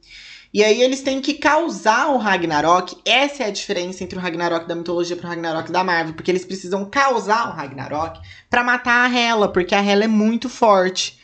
E 0.53 0.63
aí 0.63 0.81
eles 0.81 1.01
têm 1.01 1.21
que 1.21 1.35
causar 1.35 2.09
o 2.09 2.17
Ragnarok. 2.17 2.97
Essa 3.05 3.43
é 3.43 3.47
a 3.47 3.51
diferença 3.51 4.03
entre 4.03 4.17
o 4.17 4.21
Ragnarok 4.21 4.67
da 4.67 4.75
mitologia 4.75 5.15
pro 5.15 5.27
Ragnarok 5.27 5.71
da 5.71 5.83
Marvel, 5.83 6.13
porque 6.13 6.31
eles 6.31 6.43
precisam 6.43 6.85
causar 6.85 7.49
o 7.49 7.55
Ragnarok 7.55 8.19
para 8.49 8.63
matar 8.63 9.09
a 9.09 9.15
Hela, 9.15 9.47
porque 9.51 9.75
a 9.75 9.81
Hela 9.81 10.05
é 10.05 10.07
muito 10.07 10.49
forte. 10.49 11.19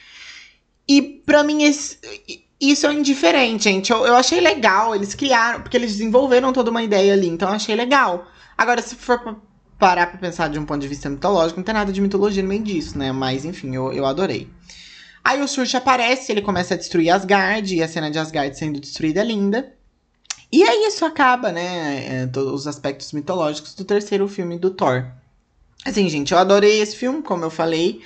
E 0.88 1.02
para 1.02 1.44
mim 1.44 1.64
isso 1.64 2.88
é 2.88 2.94
indiferente, 2.94 3.64
gente. 3.64 3.92
Eu, 3.92 4.06
eu 4.06 4.16
achei 4.16 4.40
legal, 4.40 4.96
eles 4.96 5.16
criaram, 5.16 5.62
porque 5.62 5.76
eles 5.76 5.94
desenvolveram 5.94 6.54
toda 6.54 6.70
uma 6.70 6.84
ideia 6.84 7.14
ali, 7.14 7.28
então 7.28 7.50
eu 7.50 7.56
achei 7.56 7.76
legal. 7.76 8.28
Agora, 8.56 8.82
se 8.82 8.96
for 8.96 9.42
parar 9.78 10.08
pra 10.08 10.18
pensar 10.18 10.50
de 10.50 10.58
um 10.58 10.66
ponto 10.66 10.82
de 10.82 10.88
vista 10.88 11.10
mitológico, 11.10 11.60
não 11.60 11.66
tem 11.66 11.74
nada 11.74 11.92
de 11.92 12.02
mitologia 12.02 12.42
no 12.42 12.50
meio 12.50 12.64
disso, 12.64 12.98
né? 12.98 13.12
Mas 13.12 13.46
enfim, 13.46 13.76
eu, 13.76 13.92
eu 13.92 14.06
adorei. 14.06 14.50
Aí 15.24 15.42
o 15.42 15.48
Surge 15.48 15.76
aparece, 15.76 16.32
ele 16.32 16.42
começa 16.42 16.76
a 16.76 16.78
destruir 16.78 17.10
Asgard, 17.10 17.76
e 17.76 17.82
a 17.82 17.88
cena 17.88 18.12
de 18.12 18.20
Asgard 18.20 18.58
sendo 18.58 18.80
destruída 18.80 19.22
é 19.22 19.24
linda. 19.24 19.74
E 20.52 20.64
aí 20.64 20.88
isso 20.88 21.04
acaba, 21.04 21.52
né? 21.52 22.24
É, 22.24 22.28
todos 22.28 22.54
os 22.54 22.68
aspectos 22.68 23.12
mitológicos 23.12 23.74
do 23.74 23.84
terceiro 23.84 24.28
filme 24.28 24.58
do 24.58 24.70
Thor. 24.70 25.06
Assim, 25.84 26.08
gente, 26.10 26.32
eu 26.32 26.38
adorei 26.38 26.80
esse 26.80 26.96
filme, 26.96 27.22
como 27.22 27.44
eu 27.44 27.50
falei. 27.50 28.02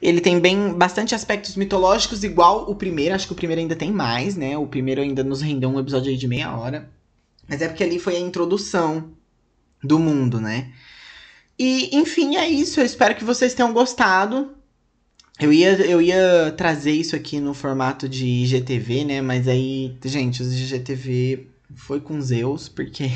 Ele 0.00 0.20
tem 0.20 0.40
bem 0.40 0.72
bastante 0.72 1.14
aspectos 1.14 1.56
mitológicos, 1.56 2.24
igual 2.24 2.68
o 2.70 2.74
primeiro. 2.74 3.14
Acho 3.14 3.26
que 3.26 3.32
o 3.32 3.36
primeiro 3.36 3.60
ainda 3.60 3.76
tem 3.76 3.92
mais, 3.92 4.34
né? 4.34 4.56
O 4.58 4.66
primeiro 4.66 5.00
ainda 5.00 5.22
nos 5.22 5.40
rendeu 5.40 5.68
um 5.68 5.78
episódio 5.78 6.10
aí 6.10 6.16
de 6.16 6.26
meia 6.26 6.56
hora. 6.56 6.90
Mas 7.48 7.62
é 7.62 7.68
porque 7.68 7.84
ali 7.84 7.98
foi 7.98 8.16
a 8.16 8.20
introdução 8.20 9.12
do 9.82 9.98
mundo, 9.98 10.40
né? 10.40 10.72
E, 11.62 11.90
enfim, 11.92 12.34
é 12.34 12.48
isso. 12.48 12.80
Eu 12.80 12.84
espero 12.84 13.14
que 13.14 13.22
vocês 13.22 13.54
tenham 13.54 13.72
gostado. 13.72 14.50
Eu 15.38 15.52
ia, 15.52 15.70
eu 15.86 16.02
ia 16.02 16.52
trazer 16.56 16.90
isso 16.90 17.14
aqui 17.14 17.38
no 17.38 17.54
formato 17.54 18.08
de 18.08 18.26
IGTV, 18.26 19.04
né? 19.04 19.22
Mas 19.22 19.46
aí, 19.46 19.96
gente, 20.04 20.42
os 20.42 20.52
IGTV 20.52 21.46
foi 21.76 22.00
com 22.00 22.20
Zeus, 22.20 22.68
porque. 22.68 23.12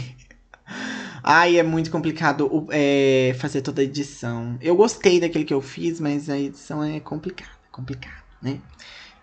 Ai, 1.24 1.58
é 1.58 1.62
muito 1.64 1.90
complicado 1.90 2.68
é, 2.70 3.34
fazer 3.40 3.62
toda 3.62 3.80
a 3.80 3.84
edição. 3.84 4.56
Eu 4.60 4.76
gostei 4.76 5.18
daquele 5.18 5.44
que 5.44 5.52
eu 5.52 5.60
fiz, 5.60 5.98
mas 5.98 6.30
a 6.30 6.38
edição 6.38 6.84
é 6.84 7.00
complicada, 7.00 7.50
complicado, 7.72 8.22
né? 8.40 8.60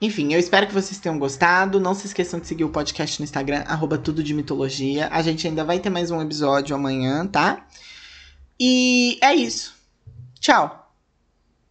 Enfim, 0.02 0.34
eu 0.34 0.40
espero 0.40 0.68
que 0.68 0.74
vocês 0.74 1.00
tenham 1.00 1.18
gostado. 1.18 1.80
Não 1.80 1.96
se 1.96 2.08
esqueçam 2.08 2.42
de 2.42 2.48
seguir 2.48 2.66
o 2.66 2.70
podcast 2.70 3.22
no 3.22 3.24
Instagram, 3.24 3.64
arroba 3.68 3.98
tudo 3.98 4.22
de 4.22 4.34
mitologia. 4.34 5.08
A 5.14 5.22
gente 5.22 5.48
ainda 5.48 5.64
vai 5.64 5.80
ter 5.80 5.90
mais 5.90 6.12
um 6.12 6.22
episódio 6.22 6.76
amanhã, 6.76 7.26
tá? 7.26 7.66
E 8.66 9.20
é 9.22 9.36
isso. 9.36 9.76
Tchau! 10.40 10.83